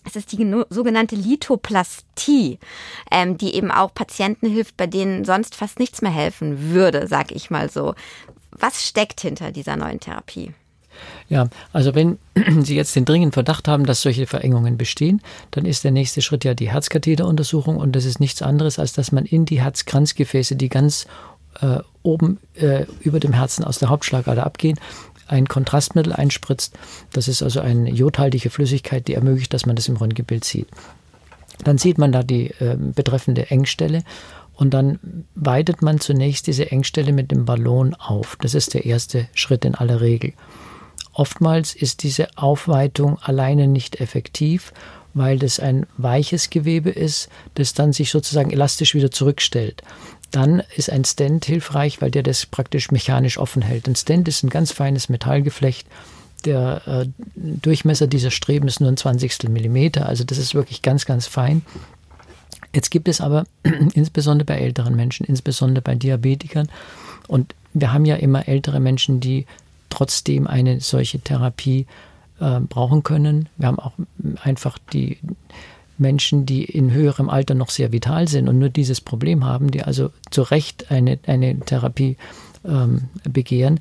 Es 0.05 0.17
ist 0.17 0.33
die 0.33 0.65
sogenannte 0.71 1.15
Lithoplastie, 1.15 2.59
ähm, 3.11 3.37
die 3.37 3.55
eben 3.55 3.71
auch 3.71 3.95
Patienten 3.95 4.49
hilft, 4.49 4.77
bei 4.77 4.87
denen 4.87 5.25
sonst 5.25 5.55
fast 5.55 5.79
nichts 5.79 6.03
mehr 6.03 6.11
helfen 6.11 6.73
würde, 6.73 7.07
sag 7.07 7.33
ich 7.33 7.51
mal 7.51 7.71
so. 7.71 7.95
Was 8.53 8.85
steckt 8.87 9.21
hinter 9.21 9.53
dieser 9.53 9.77
neuen 9.77 10.01
Therapie? 10.01 10.53
Ja, 11.29 11.49
also 11.73 11.95
wenn 11.95 12.19
Sie 12.63 12.75
jetzt 12.75 12.97
den 12.97 13.05
dringenden 13.05 13.33
Verdacht 13.33 13.69
haben, 13.69 13.87
dass 13.87 14.03
solche 14.03 14.27
Verengungen 14.27 14.77
bestehen, 14.77 15.23
dann 15.51 15.65
ist 15.65 15.85
der 15.85 15.93
nächste 15.93 16.23
Schritt 16.23 16.45
ja 16.45 16.55
die 16.55 16.71
Herzkatheteruntersuchung 16.71 17.77
und 17.77 17.93
das 17.95 18.05
ist 18.05 18.21
nichts 18.21 18.43
anderes, 18.43 18.79
als 18.79 18.93
dass 18.93 19.13
man 19.13 19.25
in 19.25 19.45
die 19.45 19.61
Herzkranzgefäße, 19.61 20.57
die 20.57 20.69
ganz 20.69 21.07
äh, 21.61 21.79
oben 22.03 22.39
äh, 22.55 22.87
über 23.01 23.21
dem 23.21 23.33
Herzen 23.33 23.65
aus 23.65 23.79
der 23.79 23.89
Hauptschlagader 23.89 24.45
abgehen, 24.45 24.79
ein 25.31 25.47
Kontrastmittel 25.47 26.13
einspritzt. 26.13 26.77
Das 27.13 27.29
ist 27.29 27.43
also 27.43 27.61
eine 27.61 27.91
jodhaltige 27.91 28.51
Flüssigkeit, 28.51 29.09
die 29.09 29.15
ermöglicht, 29.15 29.53
dass 29.55 29.67
man 29.67 29.77
das 29.77 29.89
im 29.89 29.97
Röntgenbild 29.97 30.45
sieht. 30.45 30.69
Dann 31.65 31.79
sieht 31.79 31.99
man 31.99 32.13
da 32.13 32.23
die 32.23 32.51
äh, 32.61 32.77
betreffende 32.77 33.51
Engstelle 33.51 34.03
und 34.55 34.75
dann 34.75 35.25
weitet 35.35 35.83
man 35.83 36.01
zunächst 36.01 36.47
diese 36.47 36.71
Engstelle 36.71 37.13
mit 37.13 37.31
dem 37.31 37.45
Ballon 37.45 37.95
auf. 37.95 38.37
Das 38.41 38.55
ist 38.55 38.75
der 38.75 38.85
erste 38.85 39.29
Schritt 39.35 39.65
in 39.65 39.75
aller 39.75 40.01
Regel. 40.01 40.33
Oftmals 41.13 41.75
ist 41.75 42.03
diese 42.03 42.29
Aufweitung 42.37 43.19
alleine 43.21 43.67
nicht 43.67 44.01
effektiv, 44.01 44.73
weil 45.13 45.39
das 45.39 45.61
ein 45.61 45.87
weiches 45.97 46.51
Gewebe 46.51 46.91
ist, 46.91 47.29
das 47.55 47.75
dann 47.75 47.93
sich 47.93 48.11
sozusagen 48.11 48.51
elastisch 48.51 48.95
wieder 48.95 49.11
zurückstellt. 49.11 49.83
Dann 50.31 50.63
ist 50.77 50.91
ein 50.91 51.05
Stent 51.05 51.45
hilfreich, 51.45 52.01
weil 52.01 52.11
der 52.11 52.23
das 52.23 52.47
praktisch 52.47 52.91
mechanisch 52.91 53.39
offen 53.39 53.63
hält. 53.63 53.89
Ein 53.89 53.97
Stent 53.97 54.29
ist 54.29 54.43
ein 54.43 54.51
ganz 54.51 54.73
feines 54.73 55.09
Metallgeflecht. 55.09 55.87
Der 56.45 56.83
äh, 56.87 57.07
Durchmesser 57.35 58.07
dieser 58.07 58.31
Streben 58.31 58.69
ist 58.69 58.81
nur 58.81 58.89
ein 58.91 58.97
Zwanzigstel 58.97 59.51
Millimeter, 59.51 60.07
also 60.07 60.25
das 60.25 60.39
ist 60.39 60.55
wirklich 60.55 60.81
ganz, 60.81 61.05
ganz 61.05 61.27
fein. 61.27 61.63
Jetzt 62.73 62.91
gibt 62.91 63.09
es 63.09 63.21
aber 63.21 63.45
insbesondere 63.95 64.47
bei 64.47 64.59
älteren 64.59 64.97
Menschen, 64.97 65.27
insbesondere 65.27 65.83
bei 65.83 65.95
Diabetikern, 65.97 66.69
und 67.29 67.55
wir 67.73 67.93
haben 67.93 68.05
ja 68.05 68.17
immer 68.17 68.49
ältere 68.49 68.81
Menschen, 68.81 69.21
die 69.21 69.47
trotzdem 69.91 70.47
eine 70.47 70.81
solche 70.81 71.21
Therapie 71.21 71.87
äh, 72.41 72.61
brauchen 72.61 73.03
können. 73.03 73.49
Wir 73.57 73.69
haben 73.69 73.79
auch 73.79 73.93
einfach 74.43 74.79
die 74.93 75.19
Menschen, 76.01 76.47
die 76.47 76.65
in 76.65 76.93
höherem 76.93 77.29
Alter 77.29 77.55
noch 77.55 77.71
sehr 77.71 77.93
vital 77.93 78.29
sind 78.29 78.49
und 78.49 78.59
nur 78.59 78.71
dieses 78.71 79.01
Problem 79.01 79.45
haben, 79.45 79.71
die 79.71 79.83
also 79.83 80.11
zu 80.31 80.43
Recht 80.43 80.91
eine, 80.91 81.19
eine 81.27 81.61
Therapie 81.61 82.17
ähm, 82.65 83.09
begehren. 83.25 83.81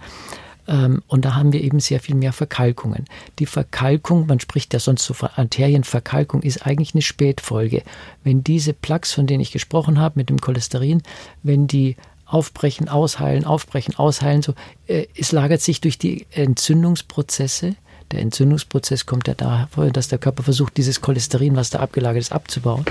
Ähm, 0.68 1.02
und 1.08 1.26
da 1.26 1.36
haben 1.36 1.52
wir 1.52 1.62
eben 1.62 1.80
sehr 1.80 2.00
viel 2.00 2.16
mehr 2.16 2.32
Verkalkungen. 2.32 3.06
Die 3.40 3.46
Verkalkung, 3.48 4.28
man 4.28 4.40
spricht 4.40 4.74
ja 4.74 4.80
sonst 4.80 5.04
so 5.04 5.14
von 5.14 5.30
Arterienverkalkung, 5.36 6.44
ist 6.44 6.66
eigentlich 6.66 6.94
eine 6.94 7.02
Spätfolge. 7.02 7.82
Wenn 8.24 8.44
diese 8.44 8.74
Plaques, 8.74 9.12
von 9.12 9.26
denen 9.26 9.42
ich 9.42 9.52
gesprochen 9.52 10.00
habe, 10.00 10.20
mit 10.20 10.30
dem 10.30 10.40
Cholesterin, 10.40 11.02
wenn 11.42 11.68
die 11.68 11.96
aufbrechen, 12.26 12.88
ausheilen, 12.88 13.46
aufbrechen, 13.46 13.96
ausheilen, 13.96 14.44
so, 14.44 14.54
äh, 14.86 15.08
es 15.18 15.32
lagert 15.32 15.62
sich 15.62 15.82
durch 15.82 15.98
die 15.98 16.28
Entzündungsprozesse 16.32 17.76
der 18.12 18.22
Entzündungsprozess 18.22 19.06
kommt 19.06 19.28
ja 19.28 19.34
davor, 19.34 19.92
dass 19.92 20.08
der 20.08 20.20
Körper 20.20 20.44
versucht, 20.44 20.78
dieses 20.78 21.02
Cholesterin, 21.02 21.56
was 21.56 21.70
da 21.70 21.80
abgelagert 21.80 22.22
ist, 22.22 22.32
abzubauen. 22.32 22.86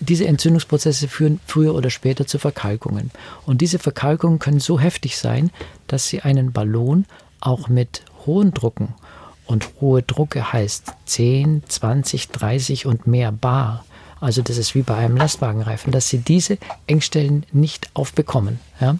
Diese 0.00 0.26
Entzündungsprozesse 0.26 1.08
führen 1.08 1.40
früher 1.46 1.74
oder 1.74 1.90
später 1.90 2.26
zu 2.26 2.38
Verkalkungen. 2.38 3.10
Und 3.44 3.60
diese 3.60 3.78
Verkalkungen 3.78 4.38
können 4.38 4.60
so 4.60 4.78
heftig 4.78 5.16
sein, 5.16 5.50
dass 5.86 6.08
sie 6.08 6.22
einen 6.22 6.52
Ballon 6.52 7.06
auch 7.40 7.68
mit 7.68 8.02
hohen 8.26 8.52
Drucken 8.52 8.94
und 9.46 9.70
hohe 9.80 10.02
Drucke 10.02 10.52
heißt 10.52 10.92
10, 11.06 11.62
20, 11.66 12.28
30 12.30 12.86
und 12.86 13.06
mehr 13.06 13.32
Bar. 13.32 13.84
Also 14.20 14.42
das 14.42 14.58
ist 14.58 14.74
wie 14.74 14.82
bei 14.82 14.96
einem 14.96 15.16
Lastwagenreifen, 15.16 15.92
dass 15.92 16.08
sie 16.08 16.18
diese 16.18 16.58
Engstellen 16.86 17.44
nicht 17.52 17.90
aufbekommen. 17.94 18.58
Ja? 18.80 18.96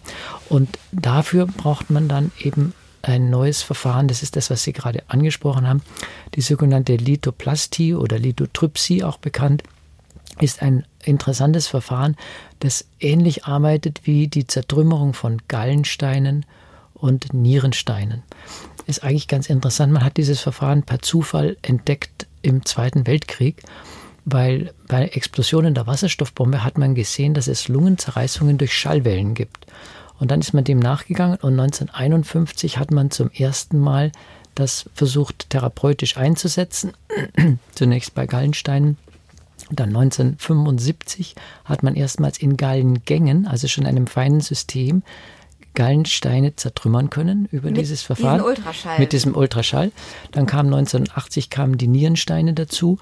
Und 0.48 0.78
dafür 0.92 1.46
braucht 1.46 1.90
man 1.90 2.08
dann 2.08 2.30
eben 2.38 2.74
ein 3.08 3.30
neues 3.30 3.62
Verfahren, 3.62 4.08
das 4.08 4.22
ist 4.22 4.36
das, 4.36 4.50
was 4.50 4.62
Sie 4.62 4.72
gerade 4.72 5.04
angesprochen 5.08 5.68
haben, 5.68 5.82
die 6.34 6.40
sogenannte 6.40 6.96
Lithoplastie 6.96 7.94
oder 7.94 8.18
Lithotrypsie 8.18 9.04
auch 9.04 9.18
bekannt, 9.18 9.62
ist 10.40 10.62
ein 10.62 10.84
interessantes 11.04 11.66
Verfahren, 11.66 12.16
das 12.60 12.84
ähnlich 13.00 13.44
arbeitet 13.44 14.02
wie 14.04 14.28
die 14.28 14.46
Zertrümmerung 14.46 15.14
von 15.14 15.40
Gallensteinen 15.48 16.44
und 16.94 17.32
Nierensteinen. 17.32 18.22
Ist 18.86 19.02
eigentlich 19.02 19.28
ganz 19.28 19.48
interessant. 19.48 19.92
Man 19.92 20.04
hat 20.04 20.16
dieses 20.16 20.40
Verfahren 20.40 20.82
per 20.82 21.00
Zufall 21.00 21.56
entdeckt 21.62 22.26
im 22.42 22.64
Zweiten 22.64 23.06
Weltkrieg, 23.06 23.62
weil 24.24 24.72
bei 24.88 25.06
Explosionen 25.06 25.74
der 25.74 25.86
Wasserstoffbombe 25.86 26.64
hat 26.64 26.78
man 26.78 26.94
gesehen, 26.94 27.34
dass 27.34 27.46
es 27.46 27.68
Lungenzerreißungen 27.68 28.58
durch 28.58 28.76
Schallwellen 28.76 29.34
gibt. 29.34 29.66
Und 30.18 30.30
dann 30.30 30.40
ist 30.40 30.54
man 30.54 30.64
dem 30.64 30.78
nachgegangen 30.78 31.36
und 31.36 31.58
1951 31.58 32.78
hat 32.78 32.90
man 32.90 33.10
zum 33.10 33.30
ersten 33.30 33.78
Mal 33.78 34.12
das 34.54 34.88
versucht 34.94 35.50
therapeutisch 35.50 36.16
einzusetzen, 36.16 36.92
zunächst 37.74 38.14
bei 38.14 38.26
Gallensteinen. 38.26 38.96
Dann 39.70 39.88
1975 39.88 41.34
hat 41.64 41.82
man 41.82 41.94
erstmals 41.94 42.38
in 42.38 42.56
Gallengängen, 42.56 43.46
also 43.46 43.68
schon 43.68 43.86
einem 43.86 44.06
feinen 44.06 44.40
System, 44.40 45.02
Gallensteine 45.74 46.56
zertrümmern 46.56 47.10
können 47.10 47.48
über 47.52 47.68
mit 47.68 47.76
dieses 47.76 48.02
Verfahren. 48.02 48.40
Ultraschall. 48.40 48.98
Mit 48.98 49.12
diesem 49.12 49.36
Ultraschall. 49.36 49.92
Dann 50.32 50.46
kam 50.46 50.66
1980 50.66 51.50
kamen 51.50 51.78
die 51.78 51.86
Nierensteine 51.86 52.54
dazu. 52.54 52.98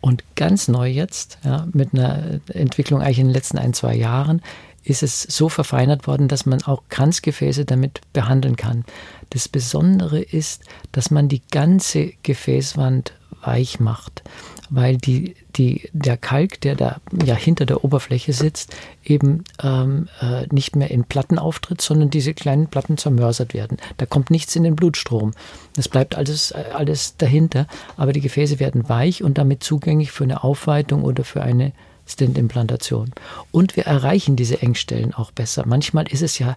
Und 0.00 0.24
ganz 0.34 0.68
neu 0.68 0.88
jetzt, 0.88 1.38
ja, 1.42 1.66
mit 1.72 1.94
einer 1.94 2.40
Entwicklung 2.52 3.00
eigentlich 3.00 3.18
in 3.20 3.28
den 3.28 3.34
letzten 3.34 3.58
ein, 3.58 3.72
zwei 3.72 3.94
Jahren, 3.94 4.42
ist 4.86 5.02
es 5.02 5.22
so 5.22 5.48
verfeinert 5.48 6.06
worden, 6.06 6.28
dass 6.28 6.46
man 6.46 6.62
auch 6.62 6.84
Kranzgefäße 6.88 7.64
damit 7.64 8.00
behandeln 8.12 8.56
kann. 8.56 8.84
Das 9.30 9.48
Besondere 9.48 10.20
ist, 10.20 10.62
dass 10.92 11.10
man 11.10 11.28
die 11.28 11.42
ganze 11.50 12.12
Gefäßwand 12.22 13.12
weich 13.42 13.80
macht, 13.80 14.22
weil 14.70 14.96
die, 14.96 15.34
die, 15.56 15.88
der 15.92 16.16
Kalk, 16.16 16.60
der 16.60 16.74
da 16.74 17.00
ja 17.24 17.34
hinter 17.34 17.66
der 17.66 17.84
Oberfläche 17.84 18.32
sitzt, 18.32 18.74
eben 19.04 19.44
ähm, 19.62 20.08
äh, 20.20 20.46
nicht 20.52 20.76
mehr 20.76 20.90
in 20.90 21.04
Platten 21.04 21.38
auftritt, 21.38 21.80
sondern 21.80 22.10
diese 22.10 22.34
kleinen 22.34 22.68
Platten 22.68 22.96
zermörsert 22.96 23.54
werden. 23.54 23.78
Da 23.96 24.06
kommt 24.06 24.30
nichts 24.30 24.56
in 24.56 24.64
den 24.64 24.76
Blutstrom. 24.76 25.32
Es 25.76 25.88
bleibt 25.88 26.14
alles, 26.14 26.52
alles 26.52 27.16
dahinter, 27.16 27.66
aber 27.96 28.12
die 28.12 28.20
Gefäße 28.20 28.58
werden 28.60 28.88
weich 28.88 29.22
und 29.22 29.38
damit 29.38 29.62
zugänglich 29.62 30.12
für 30.12 30.24
eine 30.24 30.42
Aufweitung 30.44 31.04
oder 31.04 31.24
für 31.24 31.42
eine 31.42 31.72
Stent-Implantation. 32.06 33.12
Und 33.50 33.76
wir 33.76 33.84
erreichen 33.84 34.36
diese 34.36 34.62
Engstellen 34.62 35.14
auch 35.14 35.32
besser. 35.32 35.64
Manchmal 35.66 36.06
ist 36.08 36.22
es 36.22 36.38
ja 36.38 36.56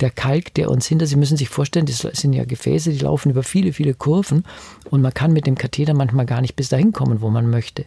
der 0.00 0.10
Kalk, 0.10 0.54
der 0.54 0.70
uns 0.70 0.86
hinter, 0.86 1.06
Sie 1.06 1.16
müssen 1.16 1.36
sich 1.36 1.48
vorstellen, 1.48 1.86
das 1.86 1.98
sind 1.98 2.32
ja 2.32 2.44
Gefäße, 2.44 2.90
die 2.90 2.98
laufen 2.98 3.30
über 3.30 3.42
viele, 3.42 3.72
viele 3.72 3.94
Kurven 3.94 4.44
und 4.90 5.00
man 5.00 5.14
kann 5.14 5.32
mit 5.32 5.46
dem 5.46 5.56
Katheter 5.56 5.94
manchmal 5.94 6.26
gar 6.26 6.40
nicht 6.40 6.56
bis 6.56 6.68
dahin 6.68 6.92
kommen, 6.92 7.20
wo 7.20 7.30
man 7.30 7.48
möchte. 7.48 7.84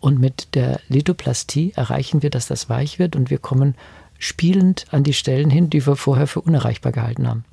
Und 0.00 0.20
mit 0.20 0.54
der 0.54 0.80
Lithoplastie 0.88 1.72
erreichen 1.76 2.22
wir, 2.22 2.30
dass 2.30 2.46
das 2.46 2.68
weich 2.68 2.98
wird 2.98 3.16
und 3.16 3.30
wir 3.30 3.38
kommen 3.38 3.74
spielend 4.18 4.86
an 4.90 5.02
die 5.02 5.14
Stellen 5.14 5.50
hin, 5.50 5.70
die 5.70 5.86
wir 5.86 5.96
vorher 5.96 6.26
für 6.26 6.40
unerreichbar 6.40 6.92
gehalten 6.92 7.26
haben 7.26 7.44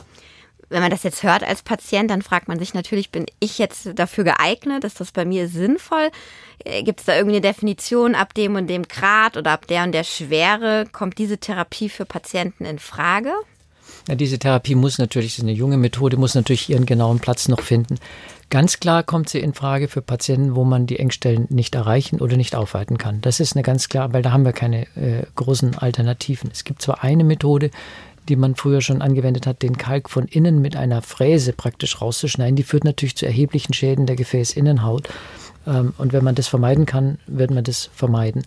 wenn 0.72 0.82
man 0.82 0.90
das 0.90 1.04
jetzt 1.04 1.24
hört 1.24 1.44
als 1.44 1.62
Patient, 1.62 2.10
dann 2.10 2.22
fragt 2.22 2.48
man 2.48 2.58
sich 2.58 2.74
natürlich, 2.74 3.12
bin 3.12 3.26
ich 3.40 3.58
jetzt 3.58 3.90
dafür 3.96 4.24
geeignet? 4.24 4.84
Ist 4.84 5.00
das 5.00 5.12
bei 5.12 5.26
mir 5.26 5.48
sinnvoll? 5.48 6.10
Äh, 6.64 6.84
Gibt 6.84 7.02
es 7.02 7.06
da 7.06 7.16
irgendeine 7.16 7.42
Definition 7.42 8.16
ab 8.16 8.34
dem 8.34 8.56
und 8.56 8.68
dem 8.68 8.88
Grad 8.88 9.38
oder 9.38 9.52
ab 9.52 9.68
der 9.68 9.84
und 9.84 9.92
der 9.92 10.04
Schwere? 10.04 10.86
Kommt 10.92 11.18
diese 11.18 11.38
Therapie 11.38 11.90
für 11.90 12.06
Patienten 12.06 12.66
in 12.66 12.80
Frage? 12.80 13.32
Ja, 14.08 14.16
diese 14.16 14.40
Therapie 14.40 14.76
muss 14.76 14.98
natürlich, 14.98 15.38
ist 15.38 15.44
eine 15.44 15.52
junge 15.52 15.78
Methode, 15.78 16.18
muss 16.18 16.34
natürlich 16.34 16.70
ihren 16.70 16.86
genauen 16.86 17.20
Platz 17.20 17.48
noch 17.48 17.62
finden. 17.62 18.00
Ganz 18.50 18.80
klar 18.82 19.04
kommt 19.04 19.30
sie 19.30 19.40
in 19.40 19.54
Frage 19.54 19.88
für 19.88 20.02
Patienten, 20.02 20.56
wo 20.56 20.66
man 20.66 20.86
die 20.86 21.00
Engstellen 21.00 21.46
nicht 21.50 21.74
erreichen 21.74 22.20
oder 22.20 22.36
nicht 22.36 22.54
aufweiten 22.54 22.98
kann. 22.98 23.22
Das 23.22 23.40
ist 23.40 23.56
eine 23.56 23.64
ganz 23.64 23.88
klar, 23.88 24.12
weil 24.12 24.24
da 24.24 24.34
haben 24.34 24.44
wir 24.44 24.52
keine 24.52 24.88
äh, 24.98 25.24
großen 25.36 25.78
Alternativen. 25.78 26.50
Es 26.52 26.66
gibt 26.66 26.82
zwar 26.82 27.02
eine 27.02 27.24
Methode, 27.24 27.72
die 28.30 28.36
man 28.36 28.56
früher 28.56 28.82
schon 28.82 29.02
angewendet 29.02 29.48
hat, 29.48 29.62
den 29.62 29.78
Kalk 29.78 30.10
von 30.10 30.26
innen 30.26 30.62
mit 30.62 30.76
einer 30.76 31.02
Fräse 31.02 31.54
praktisch 31.54 32.02
rauszuschneiden. 32.02 32.56
Die 32.56 32.64
führt 32.64 32.84
natürlich 32.84 33.16
zu 33.16 33.26
erheblichen 33.26 33.74
Schäden 33.74 34.06
der 34.06 34.16
Gefäßinnenhaut. 34.16 35.10
Ähm, 35.68 35.94
und 35.98 36.14
wenn 36.14 36.24
man 36.24 36.36
das 36.36 36.48
vermeiden 36.48 36.86
kann, 36.86 37.18
wird 37.28 37.52
man 37.52 37.64
das 37.64 37.90
vermeiden. 37.94 38.44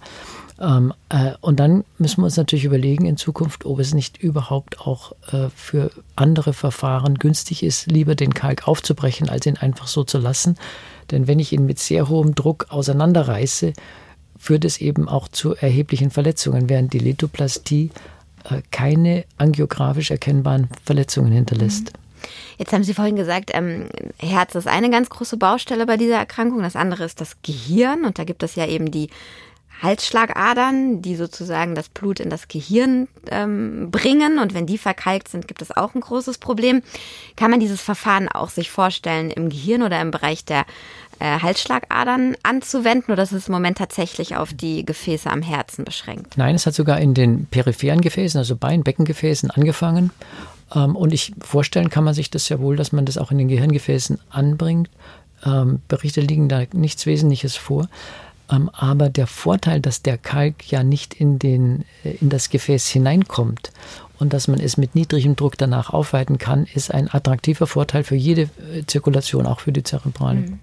Ähm, 0.60 0.94
äh, 1.08 1.32
und 1.40 1.58
dann 1.58 1.84
müssen 1.98 2.20
wir 2.20 2.26
uns 2.26 2.36
natürlich 2.36 2.64
überlegen 2.64 3.06
in 3.06 3.16
Zukunft, 3.16 3.64
ob 3.66 3.80
es 3.80 3.92
nicht 3.92 4.18
überhaupt 4.18 4.80
auch 4.80 5.12
äh, 5.32 5.48
für 5.54 5.90
andere 6.14 6.52
Verfahren 6.52 7.16
günstig 7.16 7.62
ist, 7.62 7.86
lieber 7.86 8.14
den 8.14 8.34
Kalk 8.34 8.68
aufzubrechen, 8.68 9.28
als 9.28 9.46
ihn 9.46 9.56
einfach 9.56 9.88
so 9.88 10.04
zu 10.04 10.18
lassen. 10.18 10.56
Denn 11.10 11.26
wenn 11.26 11.40
ich 11.40 11.52
ihn 11.52 11.66
mit 11.66 11.78
sehr 11.78 12.08
hohem 12.08 12.34
Druck 12.34 12.66
auseinanderreiße, 12.70 13.72
führt 14.38 14.64
es 14.64 14.78
eben 14.78 15.08
auch 15.08 15.28
zu 15.28 15.54
erheblichen 15.56 16.10
Verletzungen, 16.10 16.68
während 16.68 16.92
die 16.92 16.98
Lithoplastie 16.98 17.90
keine 18.70 19.24
angiografisch 19.38 20.10
erkennbaren 20.10 20.68
Verletzungen 20.84 21.32
hinterlässt. 21.32 21.92
Mhm. 21.92 22.04
Jetzt 22.58 22.72
haben 22.72 22.84
Sie 22.84 22.94
vorhin 22.94 23.16
gesagt, 23.16 23.50
ähm, 23.52 23.88
Herz 24.18 24.54
ist 24.54 24.68
eine 24.68 24.90
ganz 24.90 25.10
große 25.10 25.36
Baustelle 25.36 25.86
bei 25.86 25.96
dieser 25.96 26.16
Erkrankung. 26.16 26.62
Das 26.62 26.76
andere 26.76 27.04
ist 27.04 27.20
das 27.20 27.36
Gehirn. 27.42 28.04
Und 28.04 28.18
da 28.18 28.24
gibt 28.24 28.42
es 28.42 28.54
ja 28.54 28.66
eben 28.66 28.90
die 28.90 29.10
Halsschlagadern, 29.82 31.02
die 31.02 31.16
sozusagen 31.16 31.74
das 31.74 31.88
Blut 31.88 32.20
in 32.20 32.30
das 32.30 32.48
Gehirn 32.48 33.08
ähm, 33.30 33.90
bringen. 33.90 34.38
Und 34.38 34.54
wenn 34.54 34.66
die 34.66 34.78
verkalkt 34.78 35.28
sind, 35.28 35.48
gibt 35.48 35.62
es 35.62 35.76
auch 35.76 35.94
ein 35.94 36.00
großes 36.00 36.38
Problem. 36.38 36.82
Kann 37.36 37.50
man 37.50 37.60
dieses 37.60 37.80
Verfahren 37.80 38.28
auch 38.28 38.50
sich 38.50 38.70
vorstellen 38.70 39.30
im 39.30 39.50
Gehirn 39.50 39.82
oder 39.82 40.00
im 40.00 40.10
Bereich 40.10 40.44
der 40.44 40.64
äh, 41.20 41.40
Halsschlagadern 41.40 42.36
anzuwenden 42.42 43.12
oder 43.12 43.22
ist 43.22 43.32
es 43.32 43.48
im 43.48 43.52
Moment 43.52 43.78
tatsächlich 43.78 44.36
auf 44.36 44.52
die 44.52 44.84
Gefäße 44.84 45.30
am 45.30 45.42
Herzen 45.42 45.84
beschränkt? 45.84 46.36
Nein, 46.36 46.54
es 46.54 46.66
hat 46.66 46.74
sogar 46.74 47.00
in 47.00 47.14
den 47.14 47.46
peripheren 47.46 48.00
Gefäßen, 48.00 48.38
also 48.38 48.56
Bein-, 48.56 48.82
Beckengefäßen 48.82 49.50
angefangen. 49.50 50.10
Ähm, 50.74 50.96
und 50.96 51.12
ich 51.12 51.32
vorstellen 51.40 51.90
kann 51.90 52.04
man 52.04 52.14
sich 52.14 52.30
das 52.30 52.48
ja 52.48 52.58
wohl, 52.58 52.76
dass 52.76 52.92
man 52.92 53.04
das 53.04 53.18
auch 53.18 53.30
in 53.30 53.38
den 53.38 53.48
Gehirngefäßen 53.48 54.18
anbringt. 54.30 54.90
Ähm, 55.44 55.82
Berichte 55.88 56.20
liegen 56.20 56.48
da 56.48 56.62
nichts 56.72 57.06
Wesentliches 57.06 57.56
vor. 57.56 57.88
Ähm, 58.50 58.68
aber 58.72 59.08
der 59.08 59.26
Vorteil, 59.26 59.80
dass 59.80 60.02
der 60.02 60.18
Kalk 60.18 60.70
ja 60.70 60.82
nicht 60.82 61.14
in, 61.14 61.38
den, 61.38 61.84
äh, 62.04 62.12
in 62.20 62.28
das 62.28 62.50
Gefäß 62.50 62.88
hineinkommt 62.88 63.72
und 64.18 64.32
dass 64.32 64.48
man 64.48 64.60
es 64.60 64.76
mit 64.76 64.94
niedrigem 64.94 65.36
Druck 65.36 65.56
danach 65.56 65.90
aufweiten 65.90 66.38
kann, 66.38 66.66
ist 66.72 66.92
ein 66.92 67.12
attraktiver 67.12 67.66
Vorteil 67.66 68.04
für 68.04 68.16
jede 68.16 68.42
äh, 68.42 68.84
Zirkulation, 68.86 69.46
auch 69.46 69.60
für 69.60 69.72
die 69.72 69.82
Zerebrale. 69.82 70.40
Mhm. 70.40 70.60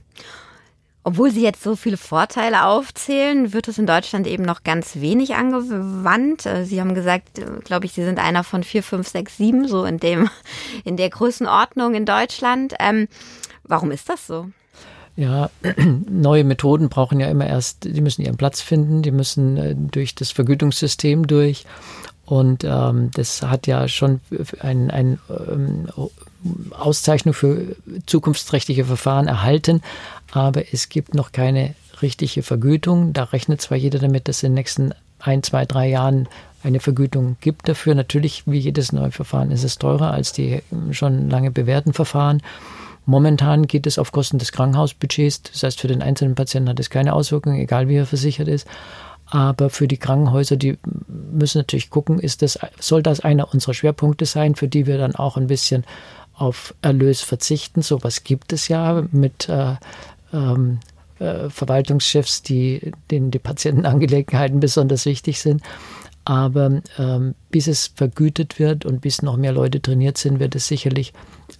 Obwohl 1.03 1.31
Sie 1.31 1.41
jetzt 1.41 1.63
so 1.63 1.75
viele 1.75 1.97
Vorteile 1.97 2.65
aufzählen, 2.65 3.53
wird 3.53 3.67
es 3.67 3.79
in 3.79 3.87
Deutschland 3.87 4.27
eben 4.27 4.43
noch 4.43 4.63
ganz 4.63 4.97
wenig 4.97 5.33
angewandt. 5.33 6.45
Äh, 6.45 6.65
Sie 6.65 6.79
haben 6.79 6.93
gesagt, 6.93 7.41
glaube 7.63 7.87
ich, 7.87 7.93
Sie 7.93 8.03
sind 8.03 8.19
einer 8.19 8.43
von 8.43 8.63
vier, 8.63 8.83
fünf, 8.83 9.07
sechs, 9.07 9.37
sieben, 9.37 9.67
so 9.67 9.85
in 9.85 9.97
dem, 9.97 10.29
in 10.85 10.97
der 10.97 11.09
Größenordnung 11.09 11.95
in 11.95 12.05
Deutschland. 12.05 12.75
Ähm, 12.79 13.07
warum 13.63 13.89
ist 13.89 14.09
das 14.09 14.27
so? 14.27 14.51
Ja, 15.15 15.49
neue 16.09 16.43
Methoden 16.43 16.89
brauchen 16.89 17.19
ja 17.19 17.27
immer 17.27 17.45
erst, 17.45 17.83
die 17.83 18.01
müssen 18.01 18.21
ihren 18.21 18.37
Platz 18.37 18.61
finden, 18.61 19.01
die 19.01 19.11
müssen 19.11 19.57
äh, 19.57 19.75
durch 19.75 20.15
das 20.15 20.31
Vergütungssystem 20.31 21.27
durch. 21.27 21.65
Und 22.25 22.63
ähm, 22.63 23.11
das 23.13 23.41
hat 23.41 23.67
ja 23.67 23.87
schon 23.89 24.21
ein, 24.61 24.89
ein 24.89 25.19
ähm, 25.29 25.89
Auszeichnung 26.71 27.33
für 27.33 27.75
zukunftsträchtige 28.05 28.85
Verfahren 28.85 29.27
erhalten, 29.27 29.81
aber 30.31 30.73
es 30.73 30.87
gibt 30.87 31.13
noch 31.13 31.33
keine 31.33 31.75
richtige 32.01 32.41
Vergütung. 32.41 33.11
Da 33.11 33.25
rechnet 33.25 33.61
zwar 33.61 33.77
jeder 33.77 33.99
damit, 33.99 34.27
dass 34.29 34.43
in 34.43 34.51
den 34.51 34.55
nächsten 34.55 34.93
ein, 35.19 35.43
zwei, 35.43 35.65
drei 35.65 35.89
Jahren 35.89 36.29
eine 36.63 36.79
Vergütung 36.79 37.37
gibt 37.41 37.67
dafür. 37.67 37.95
Natürlich, 37.95 38.43
wie 38.45 38.59
jedes 38.59 38.91
neue 38.91 39.11
Verfahren, 39.11 39.51
ist 39.51 39.63
es 39.63 39.77
teurer 39.77 40.11
als 40.11 40.31
die 40.31 40.61
schon 40.91 41.29
lange 41.29 41.51
bewährten 41.51 41.93
Verfahren. 41.93 42.41
Momentan 43.05 43.67
geht 43.67 43.87
es 43.87 43.97
auf 43.97 44.11
Kosten 44.11 44.37
des 44.37 44.51
Krankenhausbudgets. 44.51 45.43
Das 45.43 45.63
heißt, 45.63 45.79
für 45.79 45.87
den 45.87 46.01
einzelnen 46.01 46.35
Patienten 46.35 46.69
hat 46.69 46.79
es 46.79 46.89
keine 46.89 47.13
Auswirkungen, 47.13 47.59
egal 47.59 47.87
wie 47.87 47.95
er 47.95 48.05
versichert 48.05 48.47
ist. 48.47 48.67
Aber 49.25 49.69
für 49.69 49.87
die 49.87 49.97
Krankenhäuser, 49.97 50.57
die 50.57 50.77
müssen 51.07 51.59
natürlich 51.59 51.89
gucken, 51.89 52.19
ist 52.19 52.41
das, 52.41 52.59
soll 52.79 53.01
das 53.01 53.21
einer 53.21 53.53
unserer 53.53 53.73
Schwerpunkte 53.73 54.25
sein, 54.25 54.55
für 54.55 54.67
die 54.67 54.85
wir 54.87 54.97
dann 54.97 55.15
auch 55.15 55.37
ein 55.37 55.47
bisschen 55.47 55.85
auf 56.33 56.73
Erlös 56.81 57.21
verzichten. 57.21 57.81
Sowas 57.81 58.23
gibt 58.23 58.51
es 58.51 58.67
ja 58.67 59.03
mit 59.11 59.47
äh, 59.47 59.75
ähm, 60.33 60.79
äh, 61.19 61.49
Verwaltungschefs, 61.49 62.41
die 62.41 62.91
denen 63.09 63.31
die 63.31 63.39
Patientenangelegenheiten 63.39 64.59
besonders 64.59 65.05
wichtig 65.05 65.39
sind. 65.39 65.61
Aber 66.25 66.81
ähm, 66.99 67.35
bis 67.49 67.67
es 67.67 67.87
vergütet 67.95 68.59
wird 68.59 68.85
und 68.85 69.01
bis 69.01 69.21
noch 69.21 69.37
mehr 69.37 69.53
Leute 69.53 69.81
trainiert 69.81 70.17
sind, 70.17 70.39
wird 70.39 70.55
es 70.55 70.67
sicherlich 70.67 71.13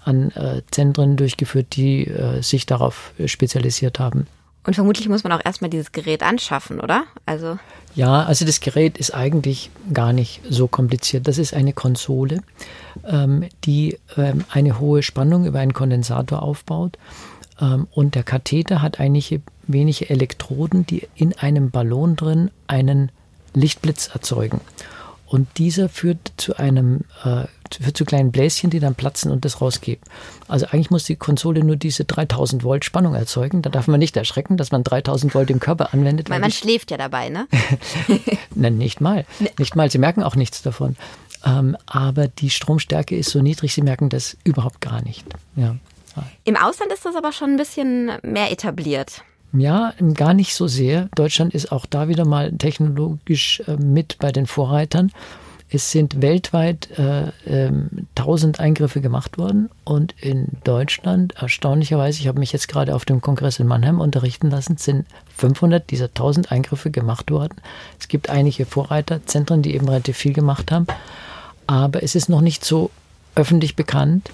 an 0.04 0.32
äh, 0.32 0.62
Zentren 0.72 1.18
durchgeführt, 1.18 1.76
die 1.76 2.08
äh, 2.08 2.42
sich 2.42 2.66
darauf 2.66 3.14
spezialisiert 3.26 4.00
haben. 4.00 4.28
Und 4.64 4.76
vermutlich 4.76 5.10
muss 5.10 5.24
man 5.24 5.32
auch 5.32 5.44
erstmal 5.44 5.70
dieses 5.72 5.92
Gerät 5.92 6.22
anschaffen, 6.22 6.80
oder? 6.80 7.06
Also 7.26 7.58
ja, 7.96 8.24
also 8.24 8.46
das 8.46 8.60
Gerät 8.60 8.98
ist 8.98 9.14
eigentlich 9.14 9.70
gar 9.92 10.14
nicht 10.14 10.42
so 10.50 10.68
kompliziert. 10.68 11.28
Das 11.28 11.38
ist 11.38 11.54
eine 11.54 11.74
Konsole, 11.74 12.42
ähm, 13.06 13.46
die 13.66 13.98
ähm, 14.18 14.46
eine 14.50 14.80
hohe 14.80 15.04
Spannung 15.04 15.46
über 15.46 15.60
einen 15.60 15.74
Kondensator 15.74 16.42
aufbaut. 16.42 16.98
Ähm, 17.60 17.88
und 17.92 18.16
der 18.16 18.24
Katheter 18.24 18.82
hat 18.82 19.00
einige 19.00 19.42
wenige 19.68 20.10
Elektroden, 20.10 20.86
die 20.86 21.08
in 21.16 21.38
einem 21.38 21.72
Ballon 21.72 22.16
drin 22.16 22.52
einen 22.68 23.12
Lichtblitz 23.54 24.10
erzeugen. 24.14 24.62
Und 25.32 25.48
dieser 25.60 25.88
führt 25.88 26.34
zu 26.36 26.58
einem 26.58 27.06
äh, 27.24 27.46
führt 27.74 27.96
zu 27.96 28.04
kleinen 28.04 28.34
Bläschen, 28.34 28.70
die 28.70 28.82
dann 28.82 28.96
platzen 28.96 29.32
und 29.32 29.46
das 29.46 29.62
rausgeben. 29.62 30.04
Also 30.50 30.66
eigentlich 30.66 30.92
muss 30.92 31.06
die 31.06 31.16
Konsole 31.16 31.64
nur 31.64 31.78
diese 31.78 32.04
3000 32.04 32.66
Volt 32.66 32.84
Spannung 32.84 33.16
erzeugen. 33.16 33.62
Da 33.62 33.70
darf 33.70 33.88
man 33.88 34.02
nicht 34.02 34.18
erschrecken, 34.18 34.58
dass 34.58 34.74
man 34.74 34.84
3000 34.84 35.34
Volt 35.34 35.50
im 35.50 35.62
Körper 35.62 35.94
anwendet. 35.94 36.30
Weil, 36.30 36.42
man 36.42 36.52
schläft 36.52 36.92
ja 36.92 36.98
dabei, 36.98 37.30
ne? 37.30 37.48
Nein, 38.56 38.78
nicht 38.78 39.00
mal. 39.00 39.26
Nicht 39.58 39.78
mal. 39.78 39.90
Sie 39.90 40.00
merken 40.00 40.22
auch 40.22 40.36
nichts 40.36 40.64
davon. 40.64 40.98
Ähm, 41.46 41.78
aber 41.86 42.28
die 42.28 42.50
Stromstärke 42.50 43.16
ist 43.16 43.30
so 43.30 43.42
niedrig, 43.42 43.74
Sie 43.74 43.84
merken 43.84 44.10
das 44.10 44.36
überhaupt 44.44 44.82
gar 44.82 45.02
nicht. 45.02 45.26
Ja. 45.56 45.78
Im 46.44 46.58
Ausland 46.58 46.92
ist 46.92 47.06
das 47.06 47.16
aber 47.16 47.32
schon 47.32 47.52
ein 47.52 47.58
bisschen 47.58 48.12
mehr 48.22 48.52
etabliert. 48.52 49.24
Ja, 49.54 49.94
gar 50.14 50.34
nicht 50.34 50.56
so 50.56 50.68
sehr. 50.68 51.10
Deutschland 51.16 51.54
ist 51.54 51.72
auch 51.72 51.86
da 51.86 52.08
wieder 52.08 52.26
mal 52.26 52.52
technologisch 52.54 53.62
äh, 53.68 53.76
mit 53.76 54.18
bei 54.20 54.32
den 54.32 54.46
Vorreitern. 54.46 55.12
Es 55.74 55.92
sind 55.92 56.22
weltweit 56.22 56.90
äh, 56.98 57.30
äh, 57.46 57.72
1000 58.18 58.60
Eingriffe 58.60 59.00
gemacht 59.00 59.38
worden 59.38 59.70
und 59.86 60.14
in 60.20 60.48
Deutschland, 60.66 61.34
erstaunlicherweise, 61.38 62.20
ich 62.20 62.28
habe 62.28 62.40
mich 62.40 62.52
jetzt 62.52 62.68
gerade 62.68 62.94
auf 62.94 63.06
dem 63.06 63.22
Kongress 63.22 63.60
in 63.60 63.68
Mannheim 63.68 64.02
unterrichten 64.02 64.50
lassen, 64.50 64.76
sind 64.76 65.06
500 65.38 65.90
dieser 65.90 66.08
1000 66.08 66.52
Eingriffe 66.52 66.92
gemacht 66.92 67.32
worden. 67.32 67.56
Es 68.00 68.10
gibt 68.10 68.30
einige 68.30 68.66
Vorreiterzentren, 68.66 69.62
die 69.62 69.74
eben 69.74 69.88
relativ 69.88 70.18
viel 70.18 70.34
gemacht 70.34 70.72
haben, 70.72 70.88
aber 71.68 72.04
es 72.04 72.16
ist 72.16 72.28
noch 72.28 72.42
nicht 72.42 72.66
so 72.66 72.92
öffentlich 73.36 73.78
bekannt. 73.78 74.30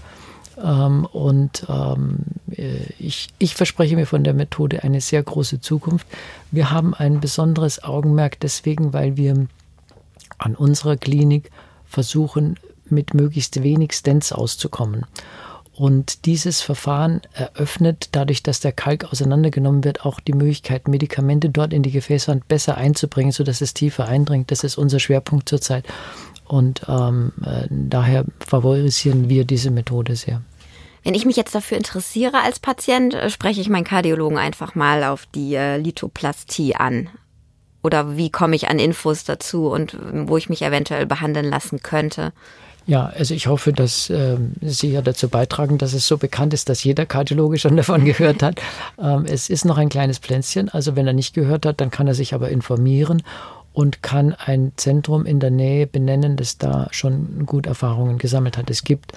Ähm, 0.62 1.06
und 1.06 1.65
ähm, 1.70 2.20
äh, 2.52 2.78
ich, 3.00 3.30
ich 3.38 3.56
verspreche 3.56 3.96
mir 3.96 4.06
von 4.06 4.24
der 4.24 4.34
Methode 4.34 4.84
eine 4.84 5.02
sehr 5.02 5.22
große 5.22 5.62
Zukunft. 5.62 6.08
Wir 6.52 6.72
haben 6.72 6.93
ein 6.93 7.20
besonderes 7.20 7.84
Augenmerk 7.84 8.39
deswegen, 8.39 8.93
weil 8.93 9.17
wir 9.17 9.48
an 10.38 10.56
unserer 10.56 10.98
Klinik 10.98 11.52
versuchen, 11.86 12.58
mit 12.89 13.13
möglichst 13.13 13.62
wenig 13.63 13.93
Stents 13.93 14.32
auszukommen. 14.32 15.06
Und 15.74 16.26
dieses 16.26 16.62
Verfahren 16.62 17.22
eröffnet, 17.34 18.10
dadurch, 18.13 18.41
dass 18.41 18.60
der 18.60 18.72
Kalk 18.72 19.12
auseinandergenommen 19.12 19.84
wird, 19.84 20.06
auch 20.06 20.20
die 20.20 20.34
Möglichkeit, 20.34 20.88
Medikamente 20.88 21.52
dort 21.52 21.72
in 21.72 21.84
die 21.84 21.91
Gefäßwand 21.91 22.48
besser 22.48 22.78
einzubringen, 22.78 23.32
sodass 23.32 23.62
es 23.62 23.76
tiefer 23.76 24.08
eindringt. 24.08 24.50
Das 24.50 24.63
ist 24.63 24.78
unser 24.78 25.00
Schwerpunkt 25.00 25.48
zurzeit. 25.48 25.86
Und 26.48 26.82
ähm, 26.88 27.34
äh, 27.46 27.68
daher 27.70 28.26
favorisieren 28.40 29.30
wir 29.30 29.46
diese 29.46 29.72
Methode 29.72 30.16
sehr. 30.16 30.42
Wenn 31.04 31.14
ich 31.14 31.26
mich 31.26 31.38
jetzt 31.38 31.56
dafür 31.56 31.78
interessiere 31.78 32.42
als 32.44 32.60
Patient, 32.60 33.14
äh, 33.14 33.30
spreche 33.30 33.62
ich 33.62 33.70
meinen 33.70 33.84
Kardiologen 33.84 34.38
einfach 34.38 34.76
mal 34.76 35.04
auf 35.04 35.26
die 35.34 35.56
äh, 35.56 35.78
Lithoplastie 35.78 36.76
an. 36.76 37.10
Oder 37.84 38.18
wie 38.18 38.30
komme 38.30 38.56
ich 38.56 38.70
an 38.70 38.80
Infos 38.80 39.24
dazu 39.24 39.68
und 39.68 39.94
äh, 39.94 40.28
wo 40.28 40.38
ich 40.38 40.50
mich 40.50 40.62
eventuell 40.62 41.06
behandeln 41.06 41.50
lassen 41.50 41.82
könnte? 41.82 42.34
Ja, 42.88 43.06
also 43.06 43.34
ich 43.34 43.48
hoffe, 43.48 43.74
dass 43.74 44.10
äh, 44.10 44.38
Sie 44.62 44.92
ja 44.92 45.02
dazu 45.02 45.28
beitragen, 45.28 45.78
dass 45.78 45.94
es 45.94 46.08
so 46.08 46.18
bekannt 46.18 46.54
ist, 46.54 46.70
dass 46.70 46.86
jeder 46.86 47.06
Kardiologe 47.06 47.58
schon 47.60 47.76
davon 47.78 48.06
gehört 48.06 48.42
hat. 48.42 48.62
Ähm, 48.98 49.26
es 49.26 49.50
ist 49.50 49.66
noch 49.66 49.78
ein 49.78 49.90
kleines 49.90 50.20
Pflänzchen, 50.20 50.70
also 50.70 50.96
wenn 50.96 51.06
er 51.06 51.14
nicht 51.14 51.34
gehört 51.34 51.66
hat, 51.66 51.82
dann 51.82 51.92
kann 51.92 52.08
er 52.08 52.16
sich 52.16 52.34
aber 52.34 52.50
informieren 52.50 53.24
und 53.78 54.02
kann 54.02 54.34
ein 54.34 54.72
Zentrum 54.76 55.28
in 55.28 55.40
der 55.40 55.52
Nähe 55.52 55.86
benennen, 55.86 56.36
das 56.36 56.58
da 56.58 56.88
schon 56.90 57.46
gut 57.46 57.68
Erfahrungen 57.68 58.18
gesammelt 58.18 58.58
hat. 58.58 58.72
Es 58.72 58.84
gibt 58.84 59.12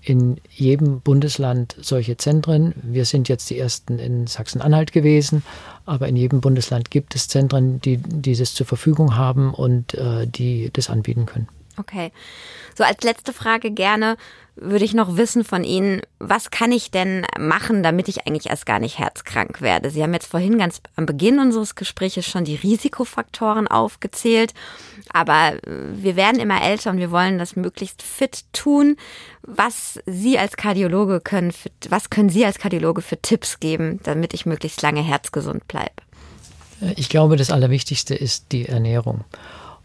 in 0.00 0.36
jedem 0.48 1.00
Bundesland 1.00 1.74
solche 1.80 2.16
Zentren. 2.16 2.72
Wir 2.84 3.04
sind 3.04 3.28
jetzt 3.28 3.50
die 3.50 3.58
ersten 3.58 3.98
in 3.98 4.28
Sachsen-Anhalt 4.28 4.92
gewesen, 4.92 5.42
aber 5.86 6.06
in 6.06 6.14
jedem 6.14 6.40
Bundesland 6.40 6.92
gibt 6.92 7.16
es 7.16 7.26
Zentren, 7.26 7.80
die 7.80 7.96
dieses 7.96 8.54
zur 8.54 8.64
Verfügung 8.64 9.16
haben 9.16 9.52
und 9.52 9.94
äh, 9.94 10.28
die 10.28 10.70
das 10.72 10.88
anbieten 10.88 11.26
können. 11.26 11.48
Okay. 11.78 12.12
So 12.76 12.84
als 12.84 13.02
letzte 13.02 13.32
Frage 13.32 13.70
gerne 13.70 14.16
würde 14.58 14.86
ich 14.86 14.94
noch 14.94 15.18
wissen 15.18 15.44
von 15.44 15.64
Ihnen, 15.64 16.00
was 16.18 16.50
kann 16.50 16.72
ich 16.72 16.90
denn 16.90 17.26
machen, 17.38 17.82
damit 17.82 18.08
ich 18.08 18.26
eigentlich 18.26 18.48
erst 18.48 18.64
gar 18.64 18.78
nicht 18.78 18.98
herzkrank 18.98 19.60
werde? 19.60 19.90
Sie 19.90 20.02
haben 20.02 20.14
jetzt 20.14 20.30
vorhin 20.30 20.58
ganz 20.58 20.80
am 20.96 21.04
Beginn 21.04 21.38
unseres 21.38 21.74
Gesprächs 21.74 22.24
schon 22.26 22.44
die 22.44 22.54
Risikofaktoren 22.54 23.68
aufgezählt, 23.68 24.54
aber 25.12 25.58
wir 25.62 26.16
werden 26.16 26.40
immer 26.40 26.62
älter 26.62 26.90
und 26.90 26.98
wir 26.98 27.10
wollen 27.10 27.38
das 27.38 27.54
möglichst 27.54 28.02
fit 28.02 28.44
tun. 28.54 28.96
Was 29.42 30.00
Sie 30.06 30.38
als 30.38 30.56
Kardiologe 30.56 31.20
können, 31.20 31.52
was 31.90 32.08
können 32.08 32.30
Sie 32.30 32.46
als 32.46 32.58
Kardiologe 32.58 33.02
für 33.02 33.20
Tipps 33.20 33.60
geben, 33.60 34.00
damit 34.04 34.32
ich 34.32 34.46
möglichst 34.46 34.80
lange 34.80 35.02
herzgesund 35.02 35.68
bleibe? 35.68 35.92
Ich 36.96 37.10
glaube, 37.10 37.36
das 37.36 37.50
Allerwichtigste 37.50 38.14
ist 38.14 38.52
die 38.52 38.66
Ernährung. 38.66 39.24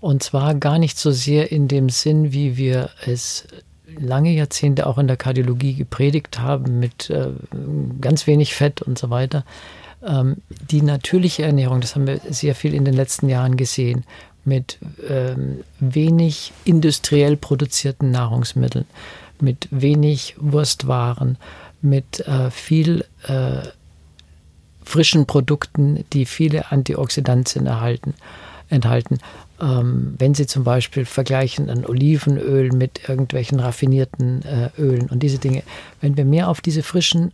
Und 0.02 0.24
zwar 0.24 0.56
gar 0.56 0.80
nicht 0.80 0.98
so 0.98 1.12
sehr 1.12 1.52
in 1.52 1.68
dem 1.68 1.90
Sinn, 1.90 2.34
wie 2.34 2.58
wir 2.58 2.90
es 3.06 3.48
lange 4.00 4.32
Jahrzehnte 4.32 4.88
auch 4.88 4.98
in 4.98 5.08
der 5.08 5.16
Kardiologie 5.16 5.76
gepredigt 5.76 6.40
haben, 6.40 6.80
mit 6.80 7.10
äh, 7.12 7.30
ganz 8.02 8.26
wenig 8.26 8.56
Fett 8.56 8.82
und 8.82 8.98
so 8.98 9.12
weiter. 9.12 9.46
Ähm, 10.04 10.38
die 10.72 10.82
natürliche 10.82 11.44
Ernährung, 11.44 11.82
das 11.82 11.96
haben 11.96 12.08
wir 12.08 12.20
sehr 12.30 12.56
viel 12.56 12.74
in 12.74 12.84
den 12.84 12.96
letzten 12.96 13.30
Jahren 13.30 13.58
gesehen, 13.58 14.04
mit 14.44 14.80
ähm, 15.08 15.64
wenig 15.80 16.52
industriell 16.66 17.38
produzierten 17.38 18.10
Nahrungsmitteln, 18.10 18.86
mit 19.40 19.68
wenig 19.70 20.36
Wurstwaren, 20.40 21.38
mit 21.84 22.22
äh, 22.22 22.50
viel 22.50 23.06
äh, 23.28 23.68
frischen 24.84 25.28
Produkten, 25.28 26.06
die 26.12 26.26
viele 26.26 26.72
Antioxidantien 26.72 27.68
erhalten, 27.68 28.16
enthalten 28.70 29.20
ähm, 29.62 30.16
wenn 30.18 30.34
Sie 30.34 30.48
zum 30.48 30.64
Beispiel 30.64 31.06
vergleichen 31.06 31.70
ein 31.70 31.86
Olivenöl 31.86 32.72
mit 32.72 33.08
irgendwelchen 33.08 33.60
raffinierten 33.60 34.44
äh, 34.44 34.70
Ölen 34.82 35.10
und 35.10 35.22
diese 35.22 35.38
Dinge, 35.38 35.64
wenn 36.02 36.18
wir 36.18 36.26
mehr 36.26 36.50
auf 36.50 36.62
diese 36.62 36.84
frischen 36.84 37.32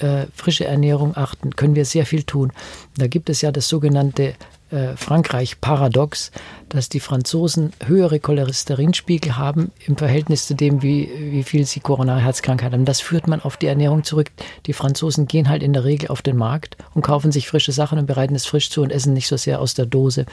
äh, 0.00 0.26
frische 0.34 0.64
Ernährung 0.64 1.16
achten, 1.16 1.56
können 1.56 1.74
wir 1.74 1.84
sehr 1.84 2.06
viel 2.06 2.22
tun. 2.22 2.52
Da 2.96 3.06
gibt 3.06 3.28
es 3.30 3.42
ja 3.42 3.52
das 3.52 3.68
sogenannte 3.68 4.34
äh, 4.70 4.96
Frankreich-Paradox, 4.96 6.30
dass 6.68 6.88
die 6.88 7.00
Franzosen 7.00 7.72
höhere 7.84 8.20
Cholesterinspiegel 8.20 9.36
haben 9.36 9.72
im 9.86 9.96
Verhältnis 9.96 10.46
zu 10.46 10.54
dem, 10.54 10.82
wie, 10.82 11.10
wie 11.18 11.42
viel 11.42 11.64
sie 11.64 11.80
Coronarherzkrankheit 11.80 12.72
haben. 12.72 12.84
Das 12.84 13.00
führt 13.00 13.26
man 13.26 13.40
auf 13.40 13.56
die 13.56 13.66
Ernährung 13.66 14.04
zurück. 14.04 14.30
Die 14.66 14.72
Franzosen 14.72 15.26
gehen 15.26 15.48
halt 15.48 15.62
in 15.62 15.72
der 15.72 15.84
Regel 15.84 16.08
auf 16.10 16.22
den 16.22 16.36
Markt 16.36 16.76
und 16.94 17.02
kaufen 17.02 17.32
sich 17.32 17.48
frische 17.48 17.72
Sachen 17.72 17.98
und 17.98 18.06
bereiten 18.06 18.34
es 18.34 18.46
frisch 18.46 18.70
zu 18.70 18.82
und 18.82 18.92
essen 18.92 19.14
nicht 19.14 19.28
so 19.28 19.36
sehr 19.36 19.60
aus 19.60 19.74
der 19.74 19.86
Dose. 19.86 20.26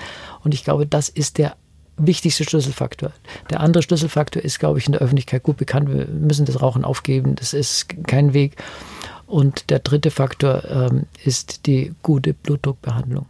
Und 0.44 0.54
ich 0.54 0.64
glaube, 0.64 0.86
das 0.86 1.10
ist 1.10 1.38
der 1.38 1.56
wichtigste 1.98 2.44
Schlüsselfaktor. 2.44 3.12
Der 3.50 3.62
andere 3.62 3.84
Schlüsselfaktor 3.84 4.44
ist, 4.44 4.60
glaube 4.60 4.80
ich, 4.80 4.86
in 4.86 4.92
der 4.92 5.02
Öffentlichkeit 5.02 5.44
gut 5.44 5.58
bekannt. 5.58 5.90
Wir 5.90 6.08
müssen 6.08 6.46
das 6.46 6.62
Rauchen 6.62 6.84
aufgeben. 6.84 7.36
Das 7.36 7.54
ist 7.54 7.88
kein 8.08 8.34
Weg. 8.34 8.58
Und 9.28 9.70
der 9.70 9.80
dritte 9.80 10.12
Faktor 10.12 10.64
ähm, 10.70 11.06
ist 11.24 11.66
die 11.66 11.94
gute 12.04 12.34
Blutdruckbehandlung. 12.34 13.28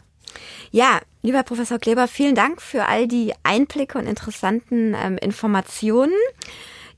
Ja, 0.72 1.00
lieber 1.22 1.44
Professor 1.44 1.80
Kleber, 1.80 2.08
vielen 2.08 2.36
Dank 2.36 2.62
für 2.62 2.88
all 2.88 3.08
die 3.08 3.34
Einblicke 3.44 3.98
und 3.98 4.08
interessanten 4.08 4.96
ähm, 4.96 5.18
Informationen. 5.18 6.14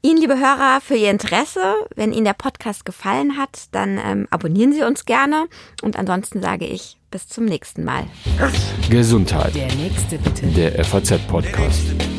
Ihnen, 0.01 0.19
liebe 0.19 0.39
Hörer, 0.39 0.79
für 0.79 0.95
Ihr 0.95 1.09
Interesse. 1.09 1.73
Wenn 1.95 2.13
Ihnen 2.13 2.25
der 2.25 2.33
Podcast 2.33 2.85
gefallen 2.85 3.37
hat, 3.37 3.67
dann 3.71 3.97
ähm, 3.97 4.27
abonnieren 4.29 4.71
Sie 4.71 4.83
uns 4.83 5.05
gerne. 5.05 5.47
Und 5.81 5.97
ansonsten 5.97 6.41
sage 6.41 6.65
ich 6.65 6.97
bis 7.09 7.27
zum 7.27 7.45
nächsten 7.45 7.83
Mal. 7.83 8.05
Gesundheit. 8.89 9.55
Der 9.55 9.73
nächste 9.75 10.17
bitte. 10.19 10.47
Der 10.47 10.83
FAZ-Podcast. 10.85 12.16